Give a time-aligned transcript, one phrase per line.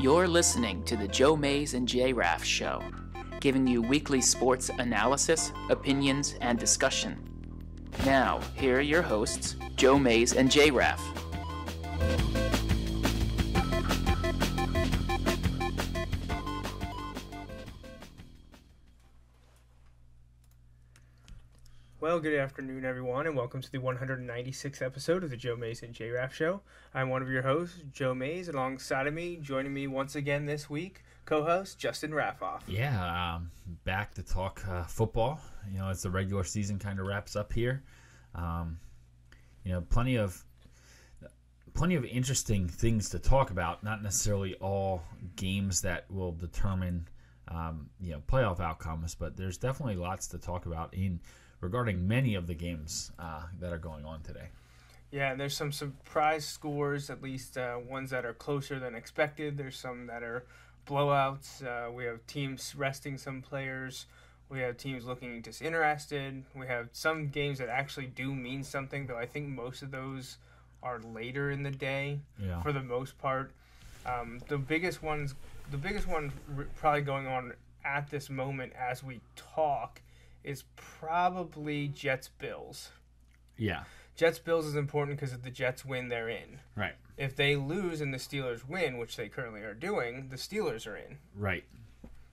[0.00, 2.82] You're listening to the Joe Mays and J Raff Show,
[3.40, 7.18] giving you weekly sports analysis, opinions, and discussion.
[8.04, 11.21] Now, here are your hosts, Joe Mays and J Raff.
[22.12, 25.94] Well, good afternoon, everyone, and welcome to the 196th episode of the Joe Mays and
[25.94, 26.60] J Raff Show.
[26.92, 28.48] I'm one of your hosts, Joe Mays.
[28.48, 32.60] Alongside of me, joining me once again this week, co-host Justin Raffoff.
[32.66, 33.50] Yeah, um,
[33.84, 35.40] back to talk uh, football.
[35.72, 37.82] You know, as the regular season kind of wraps up here,
[38.34, 38.76] um,
[39.64, 40.44] you know, plenty of
[41.72, 43.82] plenty of interesting things to talk about.
[43.82, 45.02] Not necessarily all
[45.36, 47.08] games that will determine
[47.48, 51.18] um, you know playoff outcomes, but there's definitely lots to talk about in
[51.66, 54.48] regarding many of the games uh, that are going on today.
[55.10, 59.56] Yeah, there's some surprise scores, at least uh, ones that are closer than expected.
[59.56, 60.44] There's some that are
[60.86, 61.64] blowouts.
[61.64, 64.06] Uh, we have teams resting some players.
[64.48, 66.44] We have teams looking disinterested.
[66.54, 70.38] We have some games that actually do mean something, though I think most of those
[70.82, 72.60] are later in the day Yeah.
[72.62, 73.52] for the most part.
[74.04, 75.34] Um, the biggest ones,
[75.70, 77.52] the biggest one r- probably going on
[77.84, 80.00] at this moment as we talk
[80.44, 82.90] is probably Jets Bills.
[83.56, 83.84] Yeah,
[84.16, 86.58] Jets Bills is important because if the Jets win, they're in.
[86.76, 90.86] right, If they lose and the Steelers win, which they currently are doing, the Steelers
[90.86, 91.18] are in.
[91.36, 91.64] right.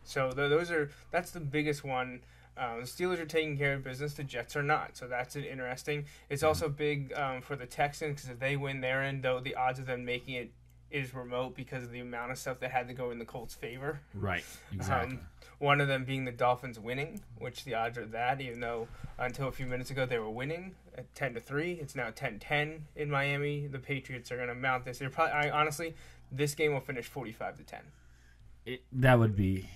[0.04, 2.22] So th- those are that's the biggest one.
[2.58, 4.16] Um, the Steelers are taking care of business.
[4.16, 4.98] The Jets are not.
[4.98, 6.06] So that's an interesting.
[6.30, 9.22] It's also big um, for the Texans because if they win, they're in.
[9.22, 10.52] Though the odds of them making it
[10.92, 13.54] is remote because of the amount of stuff that had to go in the Colts'
[13.54, 14.02] favor.
[14.14, 15.18] Right, exactly.
[15.18, 15.22] Um,
[15.60, 19.50] one of them being the Dolphins winning, which the odds are that, even though until
[19.50, 21.74] a few minutes ago they were winning at 10 to 3.
[21.74, 23.68] It's now 10 10 in Miami.
[23.68, 25.00] The Patriots are going to mount this.
[25.00, 25.96] They're probably, I, honestly,
[26.32, 27.80] this game will finish 45 to 10.
[28.66, 29.70] it, that would be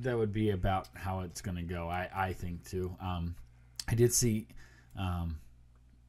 [0.00, 1.88] that would be about how it's going to go.
[1.88, 2.94] I I think too.
[3.00, 3.34] Um,
[3.86, 4.46] I did see
[4.98, 5.38] um,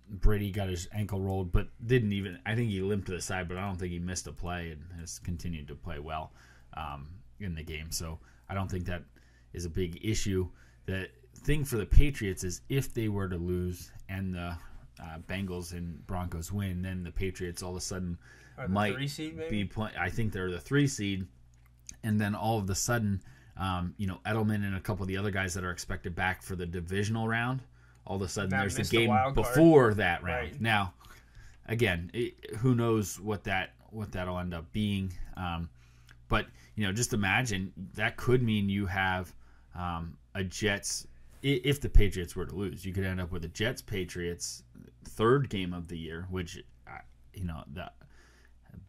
[0.09, 2.39] Brady got his ankle rolled, but didn't even.
[2.45, 4.71] I think he limped to the side, but I don't think he missed a play
[4.71, 6.31] and has continued to play well
[6.75, 7.07] um,
[7.39, 7.91] in the game.
[7.91, 9.03] So I don't think that
[9.53, 10.49] is a big issue.
[10.85, 14.55] The thing for the Patriots is if they were to lose and the
[15.01, 18.17] uh, Bengals and Broncos win, then the Patriots all of a sudden
[18.57, 19.63] the might three seed, maybe?
[19.63, 21.27] be play- I think they're the three seed,
[22.03, 23.21] and then all of a sudden,
[23.57, 26.41] um, you know, Edelman and a couple of the other guys that are expected back
[26.41, 27.61] for the divisional round.
[28.09, 29.35] All of a sudden, there's the missed the game card.
[29.35, 30.51] before that round.
[30.51, 30.61] Right.
[30.61, 30.93] Now,
[31.67, 35.13] again, it, who knows what that what that'll end up being?
[35.37, 35.69] Um,
[36.27, 39.31] but you know, just imagine that could mean you have
[39.75, 41.05] um, a Jets.
[41.43, 44.63] If the Patriots were to lose, you could end up with a Jets Patriots
[45.05, 46.97] third game of the year, which uh,
[47.35, 47.91] you know the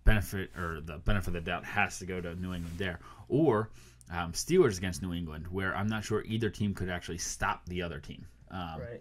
[0.04, 3.68] benefit or the benefit of the doubt has to go to New England there, or
[4.10, 7.82] um, Steelers against New England, where I'm not sure either team could actually stop the
[7.82, 8.26] other team.
[8.50, 9.00] Um, right.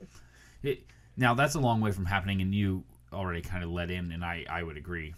[0.63, 0.83] it,
[1.17, 4.23] now that's a long way from happening, and you already kind of let in, and
[4.23, 5.13] I, I would agree.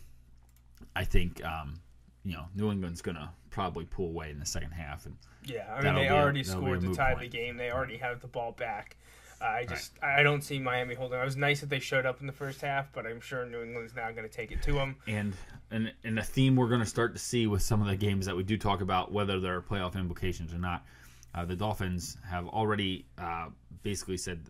[0.95, 1.79] I think um,
[2.23, 5.15] you know New England's gonna probably pull away in the second half, and
[5.45, 7.57] Yeah, I mean, they be a- already scored to tie the game.
[7.57, 8.97] They already have the ball back.
[9.41, 11.19] Uh, I just, I don't see Miami holding.
[11.19, 13.63] It was nice that they showed up in the first half, but I'm sure New
[13.63, 14.95] England's now going to take it to them.
[15.07, 15.33] and
[15.71, 18.35] and and a theme we're gonna start to see with some of the games that
[18.35, 20.85] we do talk about, whether there are playoff implications or not.
[21.33, 23.47] Uh, the Dolphins have already uh,
[23.83, 24.41] basically said.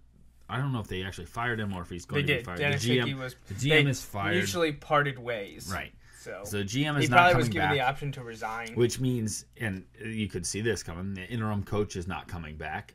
[0.50, 2.44] I don't know if they actually fired him or if he's They going to be
[2.44, 2.58] fired.
[2.60, 3.36] Dennis the GM, was.
[3.48, 4.36] the GM they is fired.
[4.36, 5.72] Mutually parted ways.
[5.74, 5.94] right.
[6.20, 7.74] So, So the GM he is not probably was given back.
[7.78, 8.76] the option to resign.
[8.76, 12.94] which means and you could see this coming the interim coach is not coming back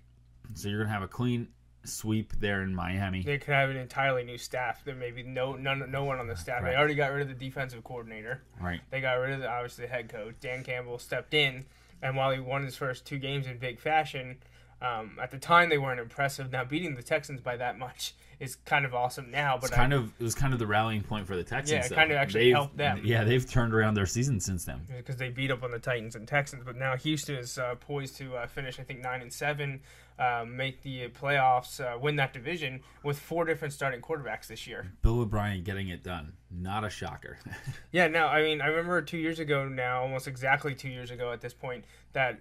[0.54, 1.48] so you're gonna have a clean
[1.82, 4.84] sweep there in miami they could have an entirely new staff.
[4.84, 6.62] There may be no none, no one on the staff.
[6.62, 6.70] Right.
[6.72, 8.42] They already got rid of the defensive coordinator.
[8.60, 10.34] right They got rid of the, obviously the head coach.
[10.40, 11.64] Dan Campbell stepped in,
[12.02, 14.38] and while he won his first two games in big fashion,
[14.82, 16.52] um, at the time they weren't impressive.
[16.52, 19.56] Now beating the Texans by that much is kind of awesome now.
[19.56, 21.70] But it's kind I, of it was kind of the rallying point for the texans
[21.70, 23.00] Yeah, it kind of actually They've- helped them.
[23.04, 26.14] yeah they've turned around their season since then because they beat up on the Titans
[26.16, 26.62] and Texans.
[26.64, 29.80] But now Houston is uh, poised to uh, finish, I think, nine and seven,
[30.18, 34.92] um, make the playoffs, uh, win that division with four different starting quarterbacks this year.
[35.02, 37.38] bill o'brien getting it done not a shocker
[37.92, 41.32] Yeah, no, I mean, I remember two years ago now, almost exactly two years ago
[41.32, 42.40] at this point, that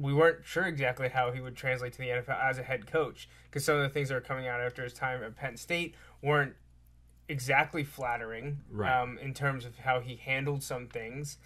[0.00, 3.28] we weren't sure exactly how he would translate to the NFL as a head coach
[3.46, 5.94] because some of the things that were coming out after his time at Penn State
[6.22, 6.54] weren't
[7.28, 8.90] exactly flattering Right.
[8.90, 11.38] um, in terms of how he handled some things.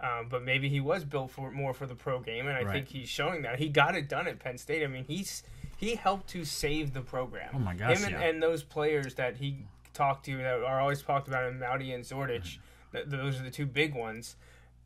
[0.00, 2.72] Um, but maybe he was built for more for the pro game, and I Right.
[2.72, 4.82] think he's showing that he got it done at Penn State.
[4.82, 5.42] I mean, he's
[5.76, 7.50] he helped to save the program.
[7.54, 8.28] Oh my gosh, Him and, yeah.
[8.28, 12.04] and those players that he talked to that are always talked about in Mauti and
[12.04, 12.58] Zordich,
[12.92, 14.36] th- those are the two big ones.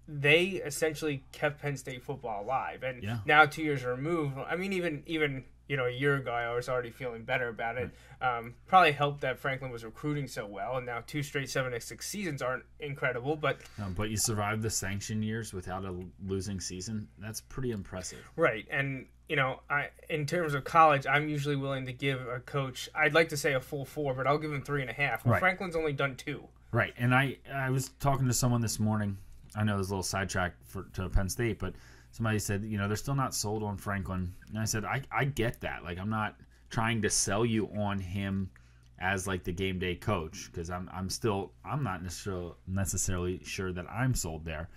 [0.08, 3.18] They essentially kept Penn State football alive, and Yeah.
[3.24, 4.36] now two years removed.
[4.38, 7.76] I mean, even even you know a year ago, I was already feeling better about
[7.76, 7.90] it.
[8.20, 11.86] Um, probably helped that Franklin was recruiting so well, and now two straight seven x
[11.86, 15.92] six seasons aren't incredible, but Um, but you survived the sanction years without a
[16.24, 17.08] losing season.
[17.18, 18.30] That's pretty impressive.
[18.36, 22.38] Right, and you know, I in terms of college, I'm usually willing to give a
[22.38, 22.88] coach.
[22.94, 25.24] I'd like to say a full four, but I'll give him three and a half.
[25.24, 25.40] Well, Right.
[25.40, 26.46] Franklin's only done two.
[26.70, 29.18] Right, and I I was talking to someone this morning.
[29.56, 31.74] I know there's a little sidetrack for to Penn State, but
[32.10, 35.24] somebody said you know they're still not sold on Franklin, and I said I I
[35.24, 35.84] get that.
[35.84, 36.36] Like I'm not
[36.70, 38.50] trying to sell you on him
[38.98, 43.72] as like the game day coach because I'm I'm still I'm not necessarily necessarily sure
[43.72, 44.68] that I'm sold there.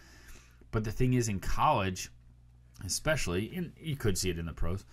[0.72, 2.12] But the thing is, in college,
[2.86, 4.86] especially, and you could see it in the pros,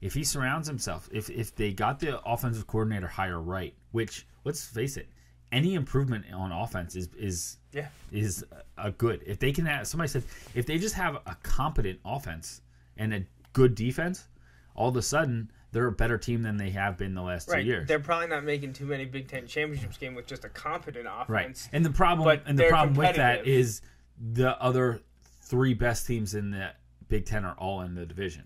[0.00, 4.64] if he surrounds himself, if if they got the offensive coordinator hire right, which let's
[4.64, 5.08] face it,
[5.52, 8.44] any improvement on offense is is Yeah, is
[8.78, 9.22] a good.
[9.26, 12.62] If they can have somebody said if they just have a competent offense
[12.96, 14.26] and a good defense,
[14.74, 17.62] all of a sudden they're a better team than they have been the last right.
[17.62, 17.88] two years.
[17.88, 21.28] They're probably not making too many Big Ten championships game with just a competent offense.
[21.28, 21.68] Right.
[21.72, 23.82] And the problem and the problem with that is
[24.18, 25.00] the other
[25.42, 26.70] three best teams in the
[27.08, 28.44] Big Ten are all in the division.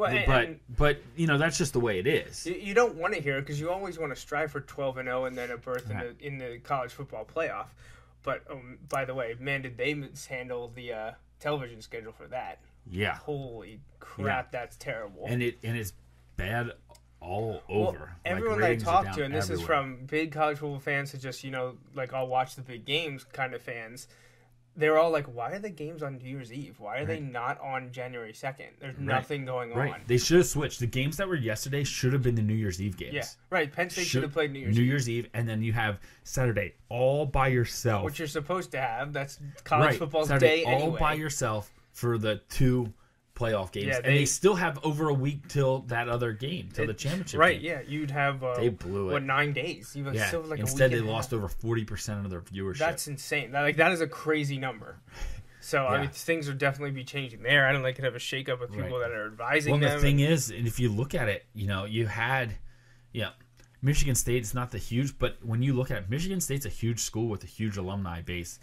[0.00, 2.46] Well, and, but and but you know that's just the way it is.
[2.46, 5.06] you, don't want to hear it because you always want to strive for 12 and
[5.08, 6.06] 0 and then a berth Right.
[6.20, 7.66] in the in the college football playoff.
[8.22, 12.60] But um, by the way, man, did they mishandle the uh, television schedule for that?
[12.90, 13.16] Yeah.
[13.16, 15.24] Holy crap, that's terrible.
[15.26, 15.92] And it and it's
[16.36, 16.72] bad
[17.20, 17.98] all Well, over.
[17.98, 21.18] Like, everyone I ratings talk to, and this is from big college football fans to
[21.18, 24.08] just you know like I'll watch the big games kind of fans.
[24.80, 26.80] They're all like, "Why are the games on New Year's Eve?
[26.80, 28.68] Why are they not on January 2nd?
[28.80, 29.94] There's nothing going right.
[29.94, 30.80] on." They should have switched.
[30.80, 33.14] The games that were yesterday should have been the New Year's Eve games.
[33.14, 33.72] Yeah, right.
[33.72, 36.00] Penn State should have played New Year's New Eve, Year's Eve, and then you have
[36.24, 38.04] Saturday all by yourself.
[38.04, 39.12] which you're supposed to have.
[39.12, 39.98] That's college right.
[39.98, 40.98] football's Saturday day all anyway.
[40.98, 42.92] by yourself for the two
[43.40, 46.68] playoff games, Yeah, and they- they still have over a week till that other game,
[46.72, 47.40] till the championship.
[47.40, 47.60] right?
[47.60, 47.70] game.
[47.70, 49.12] Yeah, you'd have uh, They blew it.
[49.12, 49.94] What nine days?
[49.94, 50.26] Have Yeah.
[50.28, 52.78] still like Instead, they lost over forty percent of their viewership.
[52.78, 53.52] That's insane.
[53.52, 55.00] That, like that is a crazy number.
[55.62, 57.66] So I mean, things will definitely be changing there.
[57.66, 59.08] I don't like to have a shakeup with people Right.
[59.08, 59.94] that are advising well, them.
[59.98, 62.54] the thing is, and if you look at it, you know, you had,
[63.12, 63.30] yeah,
[63.82, 66.70] Michigan State is not the huge, but when you look at it, Michigan State's a
[66.70, 68.58] huge school with a huge alumni base.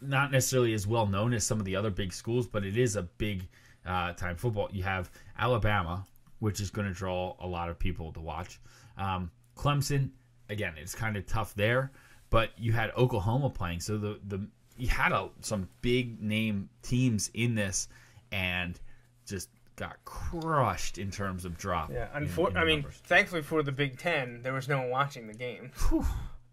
[0.00, 2.96] Not necessarily as well known as some of the other big schools, but it is
[2.96, 3.48] a big
[3.86, 4.68] uh, time football.
[4.72, 6.04] You have Alabama,
[6.38, 8.60] which is going to draw a lot of people to watch.
[8.96, 10.10] Um, Clemson,
[10.48, 11.92] again, it's kind of tough there,
[12.30, 14.46] but you had Oklahoma playing, so the the
[14.76, 17.88] you had a, some big name teams in this,
[18.32, 18.80] and
[19.26, 21.90] just got crushed in terms of drop.
[21.92, 24.90] Yeah, in- unfor- in I mean, thankfully for the Big Ten, there was no one
[24.90, 25.70] watching the game.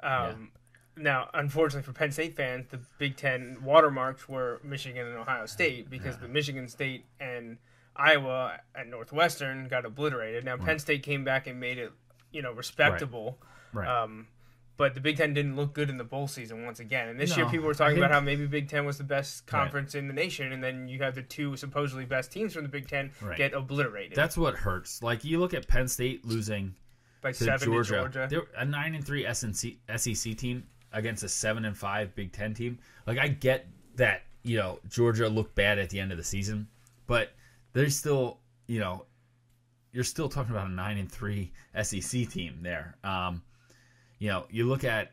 [0.03, 0.51] Um,
[0.97, 5.89] Now, unfortunately for Penn State fans, the Big Ten watermarks were Michigan and Ohio State
[5.89, 7.57] because the Michigan State and
[7.95, 10.43] Iowa and Northwestern got obliterated.
[10.45, 11.91] Now, Penn State came back and made it,
[12.31, 13.39] you know, respectable.
[13.73, 13.87] right.
[13.87, 14.27] Um,
[14.77, 17.07] but the Big Ten didn't look good in the bowl season once again.
[17.09, 19.93] And this year, people were talking about how maybe Big Ten was the best conference
[19.93, 22.87] in the nation, and then you have the two supposedly best teams from the Big
[22.87, 23.37] Ten Right.
[23.37, 25.03] get obliterated That's what hurts.
[25.03, 26.73] Like you look at Penn State losing
[27.21, 28.09] by to seven Georgia.
[28.11, 28.41] to Georgia.
[28.57, 32.79] A nine and three SEC team against a seven and five Big Ten team.
[33.07, 36.67] Like I get that you know Georgia looked bad at the end of the season,
[37.07, 37.31] but
[37.73, 39.05] they're still you know
[39.91, 42.95] you're still talking about a nine and three SEC team there.
[43.03, 43.41] Um,
[44.19, 45.11] you know you look at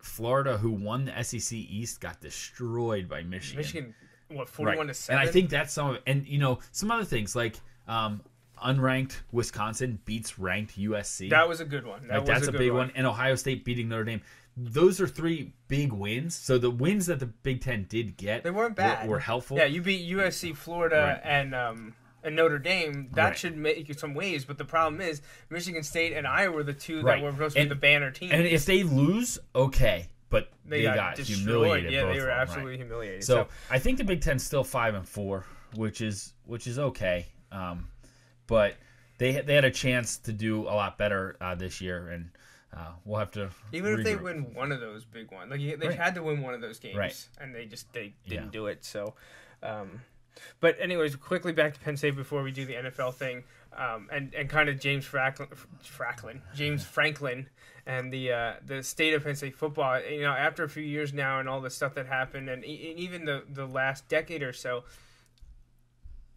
[0.00, 3.58] Florida, who won the SEC East, got destroyed by Michigan.
[3.58, 3.94] Michigan,
[4.28, 5.20] what forty-one to seven?
[5.20, 7.56] And I think that's some of and you know some other things like
[7.86, 8.22] um,
[8.64, 11.30] unranked Wisconsin beats ranked USC.
[11.30, 12.06] that was a good one.
[12.08, 12.92] That like was that's a, good big one.
[12.94, 14.22] and Ohio State beating Notre Dame.
[14.60, 16.34] Those are three big wins.
[16.34, 19.08] So the wins that the Big Ten did get They weren't bad.
[19.08, 19.56] Were, helpful.
[19.56, 21.20] Yeah, you beat USC, Florida, Right.
[21.22, 23.08] and um, and Notre Dame.
[23.12, 23.38] That Right.
[23.38, 24.44] should make you some waves.
[24.44, 27.18] But the problem is, Michigan State and Iowa were the two Right.
[27.20, 28.32] that were supposed to And- be the banner teams.
[28.32, 31.38] and if they lose, okay, but they, they, got, got, destroyed.
[31.38, 31.92] humiliated.
[31.92, 32.42] Yeah, both they of were them, right.
[32.42, 33.24] absolutely humiliated.
[33.24, 36.78] So, So, I think the Big Ten's still five and four, which is which is
[36.80, 37.26] okay.
[37.52, 37.86] Um,
[38.48, 38.74] but
[39.18, 42.30] they had- they had a chance to do a lot better uh, this year, and
[42.76, 45.88] uh, we'll have to even if they win one of those big ones, like they
[45.88, 45.96] Right.
[45.96, 47.28] had to win one of those games, Right.
[47.40, 48.50] and they just they didn't Yeah.
[48.50, 48.84] do it.
[48.84, 49.14] So,
[49.62, 50.02] um,
[50.60, 54.34] but anyways, quickly back to Penn State before we do the NFL thing, um, and
[54.34, 55.48] and kind of James Franklin,
[55.82, 57.48] Franklin, James Franklin,
[57.86, 60.00] and the uh, the state of Penn State football.
[60.00, 62.90] You know, after a few years now, and all the stuff that happened, and, e-
[62.90, 64.84] and even the the last decade or so,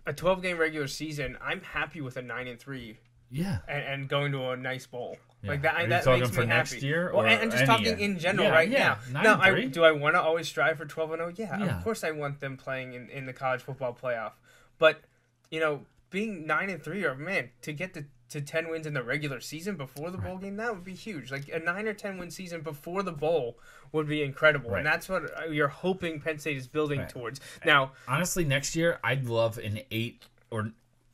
[0.05, 2.97] a twelve game regular season, I'm happy with a nine and three.
[3.33, 3.59] Yeah.
[3.67, 5.17] and, and going to a nice bowl.
[5.43, 5.49] Yeah.
[5.51, 6.85] Like that, that makes me next happy.
[6.85, 7.97] year well, and, and just talking year?
[7.97, 8.97] in general Yeah, right yeah.
[9.11, 9.21] now.
[9.21, 11.33] Nine No, I, do I want to always strive for 12 and 0?
[11.35, 11.77] Yeah, Yeah.
[11.77, 14.33] of course I want them playing in, in the college football playoff.
[14.77, 15.01] But,
[15.49, 15.81] you know,
[16.11, 19.41] being 9 and 3 or man, to get to to 10 wins in the regular
[19.41, 21.31] season before the bowl game, that would be huge.
[21.31, 23.57] Like a 9 or 10 win season before the bowl
[23.91, 24.69] would be incredible.
[24.71, 24.77] Right.
[24.77, 27.09] And that's what uh, you're hoping Penn State is building Right.
[27.09, 27.41] towards.
[27.65, 30.71] Now, Honestly, next year I'd love an eight or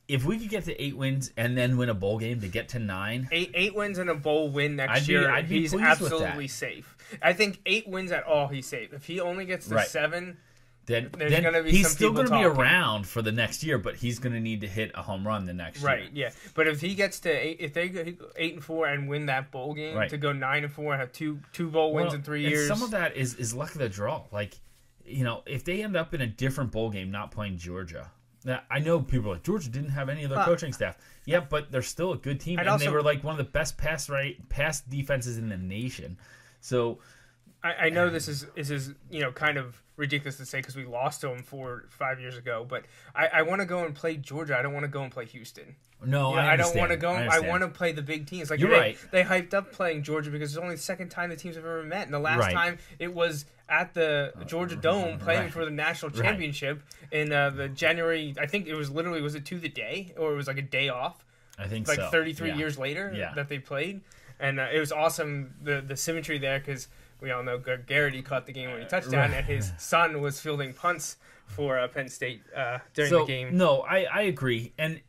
[0.08, 2.70] if we could get to eight wins and then win a bowl game to get
[2.70, 3.28] to nine.
[3.30, 6.00] eight eight wins and a bowl win next I'd be- year, I'd be he's pleased
[6.00, 6.16] with that.
[6.22, 6.96] absolutely safe.
[7.22, 8.92] I think eight wins at all, he's safe.
[8.92, 9.86] If he only gets to Right.
[9.86, 10.38] seven,
[10.86, 13.62] Then, There's then gonna be he's some still going to be around for the next
[13.62, 16.10] year, but he's going to need to hit a home run the next right?
[16.14, 16.28] year.
[16.28, 18.02] Yeah, but if he gets to eight, if they go
[18.36, 20.08] eight and four and win that bowl game Right.
[20.08, 22.68] to go nine and four and have two two bowl wins Well, in three years,
[22.68, 24.22] Some of that is is luck of the draw.
[24.32, 24.54] Like,
[25.04, 28.10] you know, if they end up in a different bowl game, not playing Georgia.
[28.48, 30.46] Now, I know people are like Georgia didn't have any of their Huh.
[30.46, 30.96] coaching staff.
[31.26, 33.44] Yeah, but they're still a good team, I'd and they were like one of the
[33.52, 36.16] best pass right pass defenses in the nation.
[36.62, 36.98] So
[37.62, 40.60] I, I know uh, this is this is you know kind of ridiculous to say
[40.60, 43.84] because we lost to them four five years ago, but I, I want to go
[43.84, 44.56] and play Georgia.
[44.58, 45.76] I don't want to go and play Houston.
[46.02, 47.10] no, I, I, don't want to go.
[47.10, 47.48] I, understand.
[47.48, 48.48] want to play the big teams.
[48.48, 48.98] Like You're they, right.
[49.10, 51.82] they hyped up playing Georgia because it's only the second time the teams have ever
[51.82, 52.54] met, and the last Right.
[52.54, 55.52] time it was at the Georgia Dome playing right.
[55.52, 56.22] for the national Right.
[56.22, 56.82] championship
[57.12, 58.34] in uh, the January.
[58.40, 60.62] I think it was literally was it to the day or it was like a
[60.62, 61.24] day off,
[61.58, 62.08] I think like so.
[62.10, 62.56] 33 Yeah.
[62.56, 63.32] years later Yeah.
[63.34, 64.00] that they played,
[64.40, 66.88] and uh, it was awesome the the symmetry there because.
[67.20, 69.38] We all know Gar- Garrity caught the game when he touchdown, Right.
[69.38, 73.56] and his son was fielding punts for uh, Penn State uh, during so, the game.
[73.56, 74.72] No, I, I agree.
[74.78, 75.00] And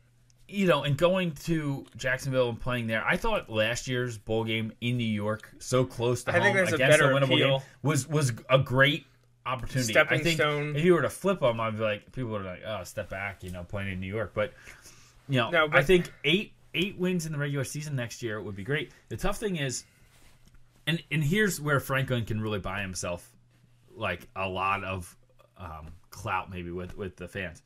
[0.50, 4.72] you know, and going to Jacksonville and playing there, I thought last year's bowl game
[4.80, 7.58] in New York, so close to I think home a against better a winnable appeal.
[7.58, 9.06] game, was was a great
[9.46, 9.96] opportunity.
[9.98, 10.76] I think stone.
[10.76, 13.42] if you were to flip them, I'd be like, people are like, oh, step back,
[13.42, 14.32] you know, playing in New York.
[14.34, 14.52] But
[15.28, 18.40] you know, No, but- I think eight eight wins in the regular season next year
[18.40, 18.92] would be great.
[19.08, 19.84] The tough thing is,
[20.86, 23.28] and and here's where Franklin can really buy himself
[23.94, 25.16] like a lot of
[25.56, 27.62] um, clout maybe with with the fans.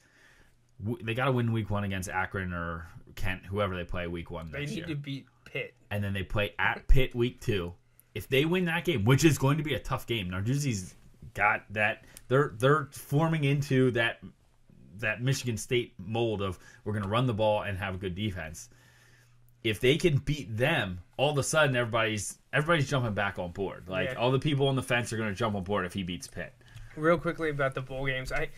[0.83, 4.31] W- They got to win week one against Akron or Kent, whoever they play week
[4.31, 5.75] one They need year, to beat Pitt.
[5.91, 7.73] and then they play at Pitt week two.
[8.15, 10.95] If they win that game, which is going to be a tough game, Narduzzi's
[11.35, 12.05] got that.
[12.29, 14.21] They're they're forming into that
[14.99, 18.15] that Michigan State mold of we're going to run the ball and have a good
[18.15, 18.69] defense.
[19.65, 23.89] If they can beat them, all of a sudden everybody's everybody's jumping back on board.
[23.89, 24.15] Like Yeah.
[24.15, 26.29] all the people on the fence are going to jump on board if he beats
[26.29, 26.53] Pitt.
[26.97, 28.31] real quickly about the bowl games.
[28.31, 28.51] I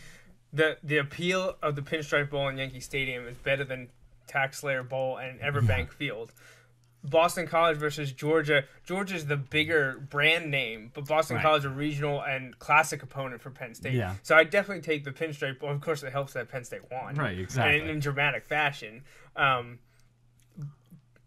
[0.53, 3.89] the the appeal of the Pinstripe Bowl in Yankee Stadium is better than
[4.27, 6.33] Tax Slayer Bowl and Everbank Field.
[7.05, 8.65] Boston College versus Georgia.
[8.85, 11.43] Georgia's the bigger brand name, but Boston Right.
[11.43, 13.95] College a regional and classic opponent for Penn State.
[13.95, 14.15] Yeah.
[14.25, 15.71] So I definitely take the Pinstripe Bowl.
[15.71, 17.15] Of course, it helps that Penn State won.
[17.15, 17.81] Right, exactly.
[17.81, 19.05] And in dramatic fashion.
[19.37, 19.79] Um,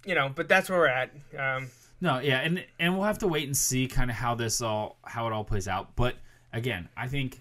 [0.06, 1.12] you know, but that's where we're at.
[1.38, 1.70] Um,
[2.02, 4.98] No, yeah, and and we'll have to wait and see kind of how this all
[5.04, 5.96] how it all plays out.
[5.96, 6.16] But
[6.52, 7.40] again, I think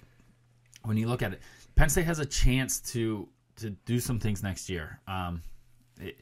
[0.85, 1.41] when you look at it,
[1.79, 5.01] Penn State has a chance to to do some things next year.
[5.07, 5.43] Um,
[6.01, 6.19] it,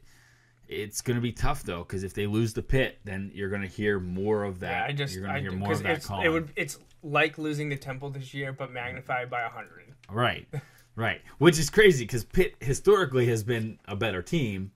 [0.67, 3.63] it's going to be tough though because if they lose the pit, then you're going
[3.63, 4.69] to hear more of that.
[4.69, 6.27] yeah, I just you're going I, to hear more of that calling.
[6.27, 9.95] it would it's like losing the Temple this year, but magnified by a hundred.
[10.11, 10.47] Right,
[10.95, 11.21] right.
[11.39, 14.73] Which is crazy because Pitt historically has been a better team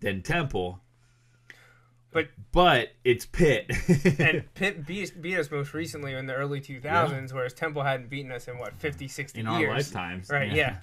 [0.00, 0.80] than Temple,
[2.12, 3.70] But but it's Pitt.
[4.18, 8.30] and Pitt beat, beat us most recently in the early 2000s, whereas Temple hadn't beaten
[8.30, 9.68] us in what 50, 60 in years.
[9.68, 10.52] our lifetimes, Right?
[10.52, 10.76] Yeah.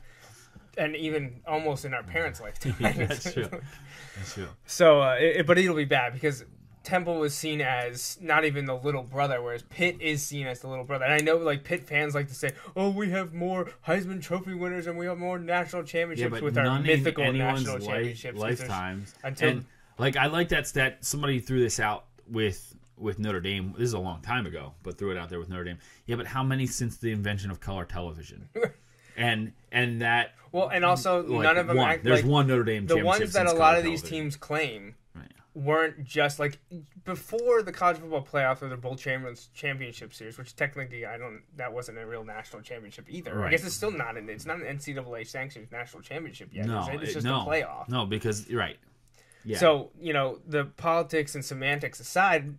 [0.77, 2.75] And even almost in our parents' lifetime.
[2.79, 3.47] That's true.
[4.15, 4.47] That's true.
[4.65, 6.45] So, uh, it, but it'll be bad because
[6.83, 10.67] Temple was seen as not even the little brother, whereas Pitt is seen as the
[10.69, 11.03] little brother.
[11.05, 14.53] And I know, like Pitt fans like to say, "Oh, we have more Heisman Trophy
[14.53, 19.13] winners and we have more national championships with our mythical national life- championships." lifetimes.
[19.23, 19.65] until- and
[19.99, 20.97] like I like that stat.
[21.01, 23.73] Somebody threw this out with with Notre Dame.
[23.77, 25.77] This is a long time ago, but threw it out there with Notre Dame.
[26.05, 28.49] Yeah, but how many since the invention of color television?
[29.17, 31.89] and and that Well, and also like, none of them one.
[31.89, 32.87] act There's like one Notre Dame.
[32.87, 35.31] the ones that a lot of these teams claim Right.
[35.53, 36.59] weren't just like
[37.03, 41.41] before the college football playoff or the bowl champions championship series, which technically I don't
[41.57, 43.43] that wasn't a real national championship either.
[43.43, 46.65] I guess it's still not an it's not an NCAA sanctioned national championship yet.
[46.67, 46.87] No?
[46.91, 47.89] It's it- just no, a playoff.
[47.89, 48.77] No, because you're right.
[49.43, 49.57] Yeah.
[49.57, 52.57] So you know the politics and semantics aside,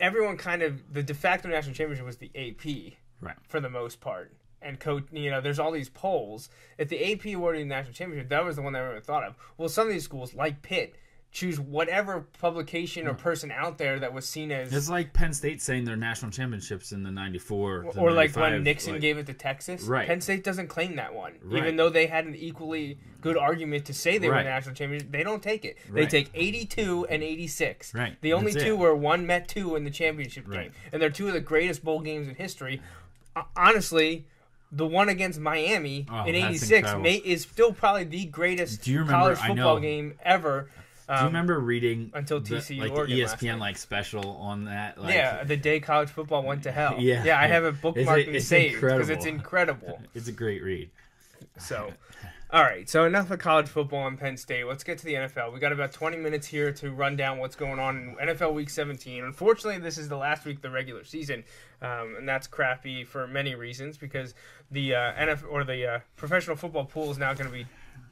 [0.00, 3.36] everyone kind of the de facto national championship was the AP right.
[3.48, 4.32] for the most part.
[4.62, 6.48] And coach, you know, there's all these polls.
[6.78, 9.36] If the AP awarded the national championship, that was the one that everyone thought of.
[9.56, 10.96] Well, some of these schools, like Pitt,
[11.32, 15.60] choose whatever publication or person out there that was seen as It's like Penn State
[15.60, 19.34] saying their national championships in the '94 or like when Nixon like- gave it to
[19.34, 19.82] Texas.
[19.82, 20.06] Right.
[20.06, 21.58] Penn State doesn't claim that one, Right.
[21.62, 24.46] even though they had an equally good argument to say they were Right.
[24.46, 25.04] national champions.
[25.10, 25.76] They don't take it.
[25.90, 27.92] They take 82 and 86.
[27.94, 28.16] Right.
[28.22, 28.78] The only That's two it.
[28.78, 32.00] were one met two in the championship game, and they're two of the greatest bowl
[32.00, 32.80] games in history.
[33.34, 34.26] Uh, honestly.
[34.72, 39.38] The one against Miami Oh, in '86 may, is still probably the greatest remember- college
[39.38, 40.68] football game ever.
[41.08, 44.64] Do you Um, remember reading until the, TCU like Oregon the ESPN like special on
[44.64, 44.98] that?
[45.00, 46.96] Like, yeah, the day college football went to hell.
[46.98, 47.22] Yeah.
[47.24, 49.86] yeah, I have it It's a- bookmarked and it's saved because it's incredible.
[49.86, 50.08] incredible.
[50.16, 50.90] it's a great read.
[51.58, 51.92] So,
[52.50, 52.88] all right.
[52.88, 54.64] So enough of college football and Penn State.
[54.66, 55.52] Let's get to the NFL.
[55.54, 58.68] We got about 20 minutes here to run down what's going on in NFL Week
[58.68, 59.22] 17.
[59.22, 61.44] Unfortunately, this is the last week of the regular season,
[61.82, 64.34] um, and that's crappy for many reasons because
[64.72, 67.66] the uh, NFL or the uh, professional football pool is now going to be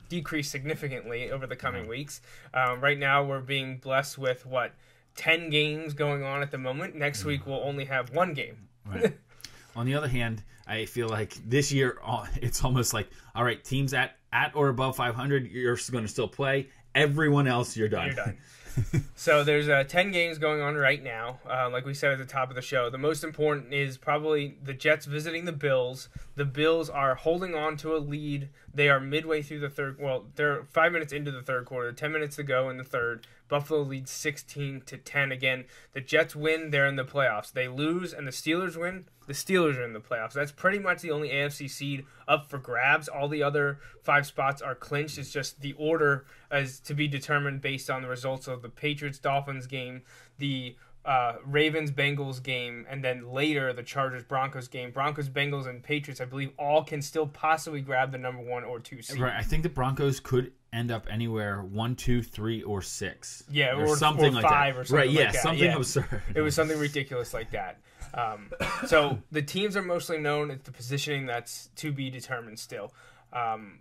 [0.08, 2.20] decreased significantly over the coming weeks.
[2.52, 4.73] Um, right now, we're being blessed with what
[5.16, 6.94] 10 games going on at the moment.
[6.94, 8.68] Next week, we'll only have one game.
[8.87, 9.16] Right.
[9.76, 13.62] On the other hand, I feel like this year uh, it's almost like all right,
[13.62, 16.68] teams at at or above 500, you're going to still play.
[16.94, 18.06] Everyone else, you're done.
[18.06, 18.38] You're done.
[19.14, 21.38] so there's uh, 10 games going on right now.
[21.48, 24.56] Uh, like we said at the top of the show, the most important is probably
[24.62, 26.08] the Jets visiting the Bills.
[26.36, 28.48] The Bills are holding on to a lead.
[28.72, 29.98] They are midway through the third.
[30.00, 31.92] Well, they're five minutes into the third quarter.
[31.92, 33.26] 10 minutes to go in the third.
[33.48, 35.32] Buffalo leads 16 to 10.
[35.32, 36.70] Again, the Jets win.
[36.70, 37.52] They're in the playoffs.
[37.52, 39.06] They lose and the Steelers win.
[39.26, 40.32] The Steelers are in the playoffs.
[40.32, 43.08] That's pretty much the only AFC seed up for grabs.
[43.08, 45.18] All the other five spots are clinched.
[45.18, 49.18] It's just the order is to be determined based on the results of the Patriots
[49.18, 50.02] Dolphins game,
[50.38, 54.90] the uh, Ravens Bengals game, and then later the Chargers Broncos game.
[54.90, 58.80] Broncos Bengals and Patriots, I believe, all can still possibly grab the number one or
[58.80, 59.20] two seed.
[59.20, 59.34] Right.
[59.34, 63.44] I think the Broncos could end up anywhere one, two, three, or six.
[63.50, 64.80] Yeah, or- something or like five that.
[64.80, 65.08] or something right.
[65.08, 65.76] like Yeah, that, something yeah.
[65.76, 66.22] absurd.
[66.34, 67.80] It was something ridiculous like that.
[68.12, 68.50] Um,
[68.86, 70.50] so the teams are mostly known.
[70.50, 72.92] It's the positioning that's to be determined still.
[73.32, 73.80] Um,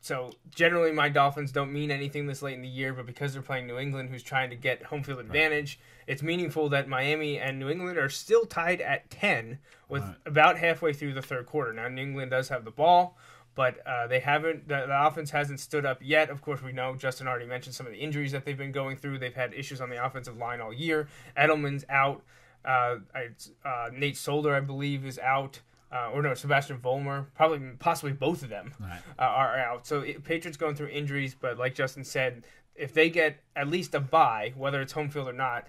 [0.00, 3.42] so generally, my Dolphins don't mean anything this late in the year, but because they're
[3.42, 7.58] playing New England, who's trying to get home field advantage, it's meaningful that Miami and
[7.58, 9.58] New England are still tied at ten
[9.88, 11.72] with about halfway through the third quarter.
[11.72, 13.18] Now New England does have the ball.
[13.56, 14.68] But uh, they haven't.
[14.68, 16.30] The, the offense hasn't stood up yet.
[16.30, 18.96] Of course, we know Justin already mentioned some of the injuries that they've been going
[18.98, 19.18] through.
[19.18, 21.08] They've had issues on the offensive line all year.
[21.36, 22.22] Edelman's out.
[22.64, 23.28] Uh, I,
[23.68, 25.60] uh, Nate Solder, I believe, is out.
[25.90, 29.00] Uh, or no, Sebastian Vollmer, probably, possibly both of them Right.
[29.18, 29.86] uh, are out.
[29.86, 32.42] So it, Patriots going through injuries, but like Justin said,
[32.74, 35.66] if they get at least a bye, whether it's home field or not,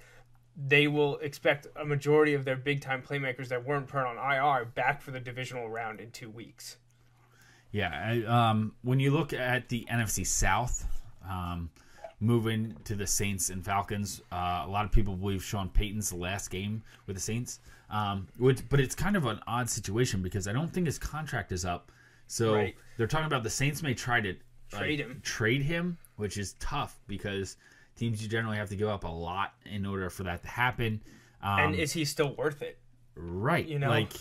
[0.58, 4.66] they will expect a majority of their big time playmakers that weren't put on IR
[4.66, 6.78] back for the divisional round in two weeks.
[7.72, 10.86] Yeah, I, um, when you look at the NFC South,
[11.30, 11.70] um,
[12.20, 16.16] moving to the Saints and Falcons, uh, a lot of people believe Sean Payton's the
[16.16, 17.60] last game with the Saints.
[17.90, 21.52] Um, which, but it's kind of an odd situation because I don't think his contract
[21.52, 21.92] is up.
[22.28, 22.76] So Right.
[22.98, 24.30] they're talking about the Saints may try to
[24.74, 25.22] like, Trade him.
[25.24, 27.56] trade him, which is tough because
[27.96, 31.02] teams you generally have to give up a lot in order for that to happen.
[31.42, 32.78] Um, And is he still worth it?
[33.16, 33.90] right, you know?
[33.90, 34.14] like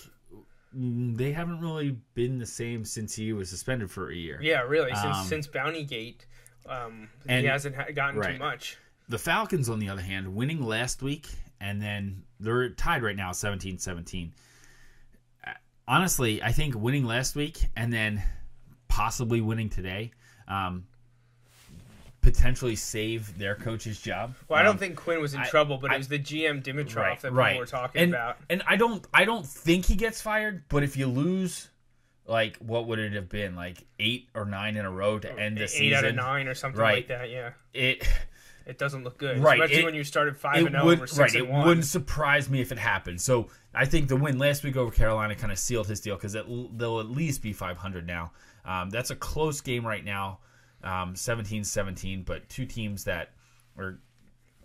[0.79, 4.39] they haven't really been the same since he was suspended for a year.
[4.43, 4.95] Yeah, really.
[4.95, 6.27] Since Um, since Bountygate,
[6.69, 8.77] um, and- he hasn't ha- gotten too much.
[9.09, 11.29] The Falcons, on the other hand, winning last week,
[11.61, 14.35] and then they're tied right now 17 17.
[15.89, 18.23] Honestly, I think winning last week and then
[18.89, 20.11] possibly winning today
[20.49, 20.87] um,
[22.27, 24.35] potentially save their coach's job.
[24.49, 26.19] Well, I don't Um, think Quinn was in I- trouble, but I- it was the
[26.19, 27.51] GM Dimitroff right, that right.
[27.53, 28.39] people were talking and, about.
[28.51, 30.65] And I don't, I don't think he gets fired.
[30.69, 31.69] But if you lose,
[32.27, 33.55] like, what would it have been?
[33.55, 35.99] Like eight or nine in a row to end the Eight season.
[35.99, 36.97] out of nine or something Right.
[36.97, 37.31] like that.
[37.31, 38.05] Yeah, It.
[38.67, 41.07] it doesn't look good, Right, especially it- when you started five and zero would or
[41.07, 41.31] six right.
[41.37, 41.65] and It one.
[41.69, 43.21] wouldn't surprise me if it happened.
[43.21, 46.33] So I think the win last week over Carolina kind of sealed his deal because
[46.33, 48.33] they'll at least be 500 now.
[48.65, 50.41] Um, that's a close game right now,
[50.83, 53.31] um, 17-17, but two teams that
[53.79, 53.99] are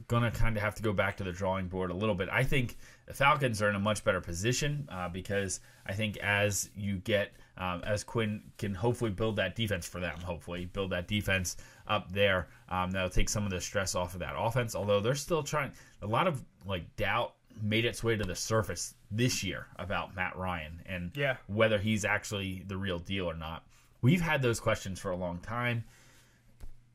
[0.07, 2.27] gonna kind of have to go back to the drawing board a little bit.
[2.31, 6.69] I think the Falcons are in a much better position uh, because I think as
[6.75, 11.07] you get um, as Quinn can hopefully build that defense for them, hopefully build that
[11.07, 12.47] defense up there.
[12.69, 14.75] Um, that'll take some of the stress off of that offense.
[14.75, 15.71] Although they're still trying,
[16.01, 20.35] a lot of like doubt made its way to the surface this year about Matt
[20.35, 21.37] Ryan and Yeah.
[21.47, 23.65] whether he's actually the real deal or not.
[24.01, 25.83] We've had those questions for a long time.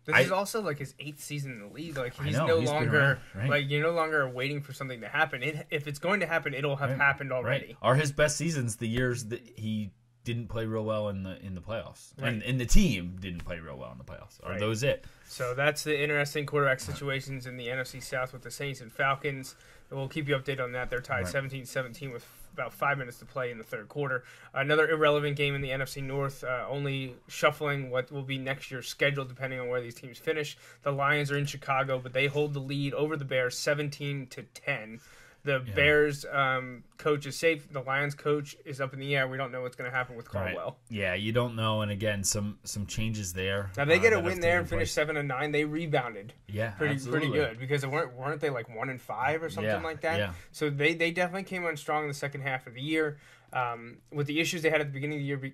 [0.07, 1.97] This I- is also like his eighth season in the league.
[1.99, 3.51] Like he's know, no he's longer around, right.
[3.51, 5.43] like you're no longer waiting for something to happen.
[5.43, 7.67] It, if it's going to happen, it'll have happened already.
[7.67, 7.77] Right.
[7.83, 9.91] Are his best seasons the years that he
[10.25, 13.59] didn't play real well in the in the playoffs, and and the team didn't play
[13.61, 14.39] real well in the playoffs.
[14.45, 14.61] Are Right.
[14.61, 15.05] those it?
[15.27, 19.55] So that's the interesting quarterback situations in the NFC South with the Saints and Falcons.
[19.91, 20.91] We'll keep you updated on that.
[20.91, 21.29] They're tied Right.
[21.29, 22.25] 17 17 with
[22.57, 24.25] about five minutes to play in the third quarter.
[24.55, 28.89] Another irrelevant game in the NFC North, uh, only shuffling what will be next year's
[28.89, 30.57] schedule depending on where these teams finish.
[30.83, 34.43] The Lions are in Chicago, but they hold the lead over the Bears 17 to
[34.43, 35.01] 10.
[35.47, 37.73] The Bears um, coach is safe.
[37.73, 39.27] The Lions coach is up in the air.
[39.27, 40.55] We don't know what's going to happen with Right.
[40.55, 40.77] Caldwell.
[40.91, 43.71] Yeah, you don't know, and again, some some changes there.
[43.77, 45.53] Now they uh, get a win there and finish seven and nine.
[45.53, 46.35] They rebounded.
[46.49, 47.29] Yeah, pretty absolutely.
[47.31, 50.03] pretty good because they weren't weren't they like one and five or something Yeah, like
[50.03, 50.19] that.
[50.19, 50.33] yeah.
[50.53, 53.19] So they they definitely came on strong in the second half of the year.
[53.53, 55.53] Um, with the issues they had at the beginning of the year, be,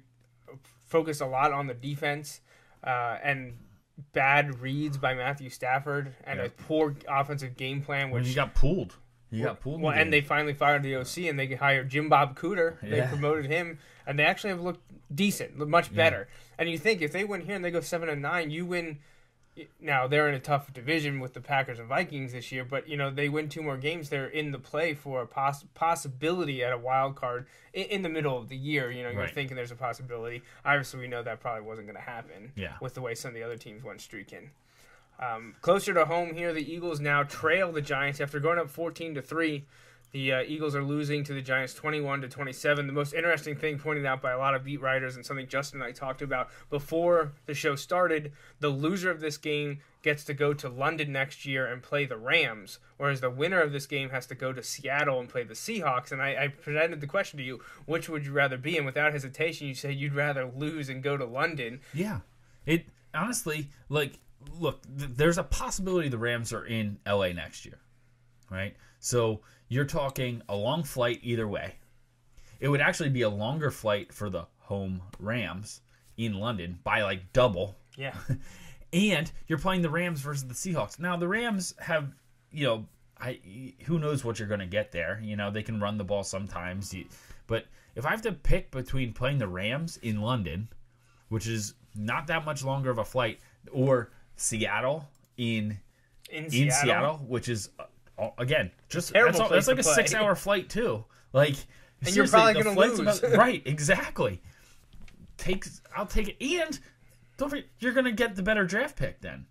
[0.86, 2.40] focused a lot on the defense
[2.82, 3.54] uh, and
[4.12, 6.46] bad reads by Matthew Stafford and Yeah.
[6.46, 8.96] a poor offensive game plan, When which you got pulled,
[9.32, 9.80] you got pulled.
[9.80, 12.80] well, and they finally fired the OC and they hired Jim Bob Cooter.
[12.80, 13.08] They Yeah.
[13.08, 14.82] promoted him, and they actually have looked
[15.14, 16.28] decent, much better.
[16.58, 18.98] And you think if they win here and they go seven and nine, you win.
[19.78, 22.96] Now they're in a tough division with the Packers and Vikings this year, but you
[22.96, 24.08] know they win two more games.
[24.08, 28.08] They're in the play for a poss- possibility at a wild card in, in the
[28.08, 28.90] middle of the year.
[28.90, 29.34] You know, you're Right.
[29.34, 30.40] thinking there's a possibility.
[30.64, 32.52] Obviously, we know that probably wasn't going to happen.
[32.56, 32.76] Yeah.
[32.80, 34.52] with the way some of the other teams went streaking.
[35.18, 39.14] Um, closer to home here, the Eagles now trail the Giants after going up 14
[39.14, 39.64] to three.
[40.12, 42.86] The uh, Eagles are losing to the Giants 21 to 27.
[42.86, 45.80] The most interesting thing pointed out by a lot of beat writers and something Justin
[45.80, 50.34] and I talked about before the show started, the loser of this game gets to
[50.34, 54.10] go to London next year and play the Rams, whereas the winner of this game
[54.10, 56.12] has to go to Seattle and play the Seahawks.
[56.12, 58.76] And I, I presented the question to you, which would you rather be?
[58.76, 61.80] And without hesitation, you said you'd rather lose and go to London.
[61.94, 62.20] Yeah,
[62.66, 64.18] it honestly like
[64.58, 64.82] look.
[64.98, 67.32] Th- there's a possibility the Rams are in L.A.
[67.32, 67.78] next year,
[68.50, 68.76] right?
[69.00, 71.74] So you're talking a long flight either way.
[72.60, 75.80] It would actually be a longer flight for the home Rams
[76.16, 78.14] in London by like double, Yeah.
[78.92, 80.98] and you're playing the Rams versus the Seahawks.
[80.98, 82.12] Now the Rams have,
[82.50, 82.86] you know,
[83.18, 83.38] I
[83.84, 85.20] who knows what you're going to get there.
[85.22, 86.94] You know, they can run the ball sometimes,
[87.46, 90.68] but if I have to pick between playing the Rams in London,
[91.28, 94.10] which is not that much longer of a flight, or
[94.42, 95.78] Seattle in
[96.30, 96.70] In in Seattle.
[96.82, 97.70] Seattle, which is
[98.18, 99.94] uh, again just that's, all- that's like a play.
[99.94, 101.04] six hour flight too.
[101.32, 101.54] Like,
[102.04, 103.22] And you're probably gonna lose.
[103.36, 104.42] right, exactly.
[105.38, 106.78] Takes I'll take it, and
[107.36, 109.46] don't forget you're gonna get the better draft pick then.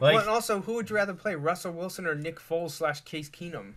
[0.00, 3.02] Like well, and also, who would you rather play, Russell Wilson or Nick Foles slash
[3.02, 3.74] Case Keenum?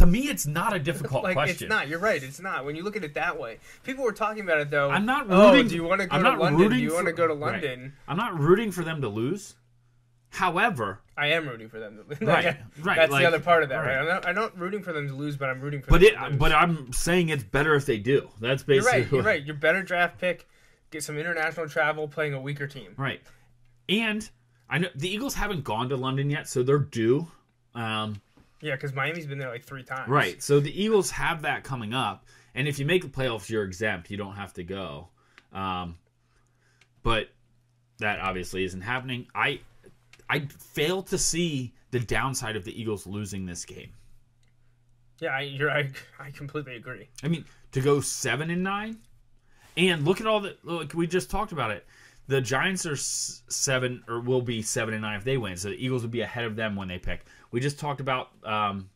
[0.00, 1.66] To me, it's not a difficult Like question.
[1.66, 1.86] it's not.
[1.88, 2.22] You're right.
[2.22, 2.64] It's not.
[2.64, 4.90] When you look at it that way, people were talking about it though.
[4.90, 5.68] I'm not Oh, rooting.
[5.68, 6.70] do you want to go I'm to London?
[6.70, 7.52] Do you want to for- go to right.
[7.52, 7.92] London?
[8.08, 9.56] I'm not rooting for them to lose.
[10.30, 11.96] However, I am rooting for them.
[11.98, 12.20] To, lose.
[12.20, 13.96] Right, like, right, That's like- the other part of that, right?
[13.96, 13.98] right.
[13.98, 16.08] I'm, not, I'm not rooting for them to lose, but I'm rooting for but them
[16.14, 16.36] it, to lose.
[16.38, 18.30] but I'm saying it's better if they do.
[18.40, 19.12] That's you're basically right.
[19.12, 19.44] You're right.
[19.44, 20.48] Your better draft pick,
[20.90, 22.94] get some international travel, playing a weaker team.
[22.96, 23.20] Right.
[23.88, 24.28] And
[24.68, 27.26] I know the Eagles haven't gone to London yet, so they're due.
[27.74, 28.20] Um,
[28.60, 30.08] Yeah, because Miami's been there like three times.
[30.08, 30.42] right.
[30.42, 34.10] So the Eagles have that coming up, and if you make the playoffs, you're exempt.
[34.10, 35.08] You don't have to go.
[35.52, 35.96] Um,
[37.02, 37.28] but
[37.98, 39.26] that obviously isn't happening.
[39.34, 39.60] I
[40.28, 43.92] I fail to see the downside of the Eagles losing this game.
[45.20, 45.70] Yeah, I, you're.
[45.70, 47.08] I, I completely agree.
[47.22, 48.98] I mean, to go seven and nine,
[49.76, 50.94] and look at all the look.
[50.94, 51.86] We just talked about it.
[52.30, 55.56] The Giants are seven, or will be seven and nine if they win.
[55.56, 57.24] So the Eagles would be ahead of them when they pick.
[57.50, 58.30] We just talked about.
[58.44, 58.88] Um,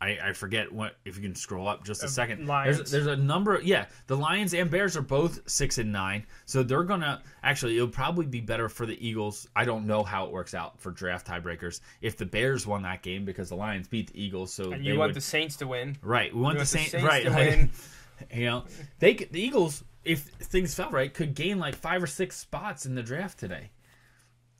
[0.00, 2.46] I, I forget what if you can scroll up just a second.
[2.46, 2.76] Lions.
[2.76, 3.58] There's, there's a number.
[3.62, 7.76] Yeah, the Lions and Bears are both six and nine, so they're gonna actually.
[7.76, 9.48] It'll probably be better for the Eagles.
[9.56, 13.00] I don't know how it works out for draft tiebreakers if the Bears won that
[13.02, 14.52] game because the Lions beat the Eagles.
[14.52, 15.96] So And you want would- the Saints to win.
[16.02, 17.24] Right, we want You the want the Saints, Saints right.
[17.24, 17.70] to like, win.
[18.34, 18.64] you know,
[18.98, 22.94] they the Eagles, if things felt right, could gain like five or six spots in
[22.94, 23.70] the draft today.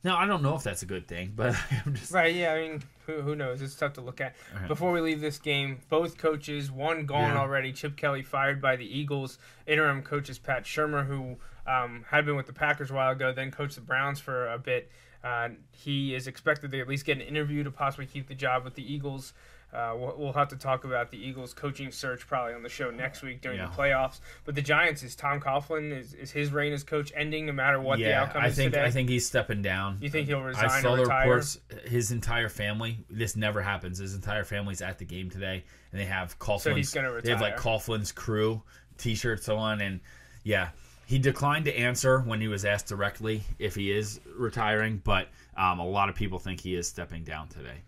[0.03, 1.55] Now I don't know if that's a good thing, but
[1.85, 3.61] I'm just Right, yeah, I mean, who, who knows?
[3.61, 4.35] It's tough to look at.
[4.67, 7.39] Before we leave this game, both coaches, one gone Yeah.
[7.39, 7.71] already.
[7.73, 9.39] Chip Kelly fired by the Eagles.
[9.65, 13.33] Interim coach is Pat Shurmur, who um, had been with the Packers a while ago,
[13.33, 14.91] then coached the Browns for a bit.
[15.23, 18.63] Uh, he is expected to at least get an interview to possibly keep the job
[18.63, 19.33] with the Eagles.
[19.73, 22.89] Uh, we'll, we'll have to talk about the Eagles coaching search probably on the show
[22.91, 23.65] next week during Yeah.
[23.67, 24.19] the playoffs.
[24.45, 27.81] But the Giants is Tom Coughlin is, is his reign as coach ending no matter
[27.81, 28.85] what the yeah, outcome I is think today.
[28.85, 29.97] I think he's stepping down.
[29.99, 31.27] you think he'll resign I saw the retire?
[31.27, 31.59] reports.
[31.85, 32.99] His entire family.
[33.09, 33.97] This never happens.
[33.99, 36.77] His entire family's at the game today, and they have Coughlin's.
[36.77, 37.57] he's gonna They have like.
[37.57, 38.61] Coughlin's crew
[38.97, 39.99] T-shirts on, and
[40.43, 40.69] yeah,
[41.05, 45.01] he declined to answer when he was asked directly if he is retiring.
[45.03, 47.81] But um, a lot of people think he is stepping down today.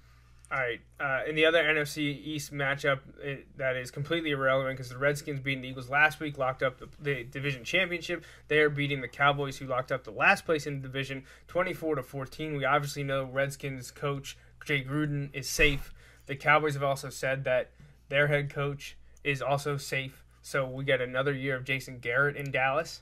[0.49, 0.79] All right.
[0.99, 5.41] Uh, in the other NFC East matchup, it, that is completely irrelevant because the Redskins
[5.41, 8.23] beating the Eagles last week, locked up the, the, division championship.
[8.47, 11.95] They are beating the Cowboys, who locked up the last place in the division, twenty-four
[11.95, 12.55] to fourteen.
[12.55, 15.93] We obviously know Redskins coach Jay Gruden is safe.
[16.27, 17.71] The Cowboys have also said that
[18.09, 20.23] their head coach is also safe.
[20.41, 23.01] So we get another year of Jason Garrett in Dallas.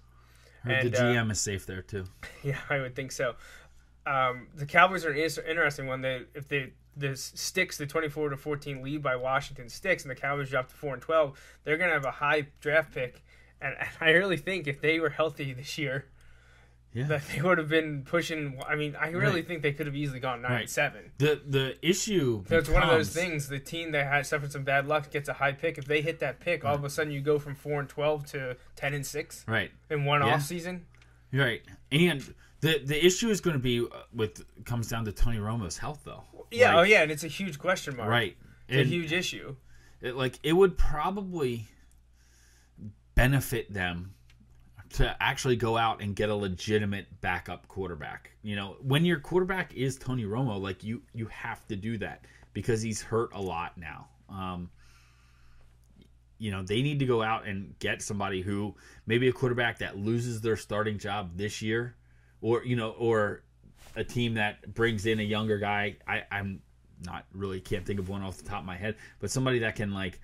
[0.64, 2.06] And, the GM uh, is safe there too.
[2.44, 3.36] Yeah, I would think so.
[4.08, 6.02] Um, the Cowboys are an interesting one.
[6.02, 10.16] They if they this sticks the 24 to 14 lead by Washington sticks and the
[10.16, 13.24] Cowboys drop to 4 and 12, they're going to have a high draft pick.
[13.62, 16.06] And, and I really think if they were healthy this year,
[16.96, 17.08] yeah.
[17.08, 18.60] that they would have been pushing.
[18.68, 19.48] I mean, I really right.
[19.48, 20.70] think they could have easily gone nine right.
[20.70, 21.12] seven.
[21.18, 22.44] The the issue.
[22.48, 23.50] So it's one of those things.
[23.50, 25.78] The team that has suffered some bad luck gets a high pick.
[25.78, 26.70] If they hit that pick, right.
[26.70, 29.44] all of a sudden you go from four and twelve to ten and six.
[29.46, 29.72] Right.
[29.90, 30.36] In one yeah.
[30.36, 30.86] off season.
[31.34, 31.64] Right.
[31.92, 32.34] And
[32.66, 36.02] the the issue is going to be uh, with comes down to Tony Romo's health,
[36.04, 36.24] though.
[36.52, 38.10] Yeah, like, oh yeah, and it's a huge question mark.
[38.10, 38.36] Right,
[38.68, 39.56] it's and a huge issue.
[40.02, 41.68] It, like it would probably
[43.14, 44.16] benefit them
[44.94, 48.32] to actually go out and get a legitimate backup quarterback.
[48.42, 52.26] You know, when your quarterback is Tony Romo, like you you have to do that
[52.54, 54.08] because he's hurt a lot now.
[54.28, 54.72] Um,
[56.40, 58.76] you know, they need to go out and get somebody who
[59.06, 61.96] maybe a quarterback that loses their starting job this year,
[62.42, 63.44] or you know, or
[63.96, 65.98] a team that brings in a younger guy.
[66.08, 66.62] I, I'm
[67.06, 69.76] not really can't think of one off the top of my head, but somebody that
[69.76, 70.20] can like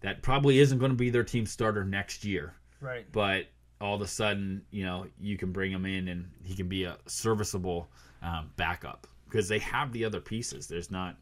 [0.00, 2.54] that probably isn't going to be their team starter next year.
[2.80, 3.10] Right.
[3.10, 3.46] But
[3.80, 6.84] all of a sudden, you know, you can bring him in and he can be
[6.84, 7.88] a serviceable
[8.22, 10.66] um, backup because they have the other pieces.
[10.66, 11.16] There's not.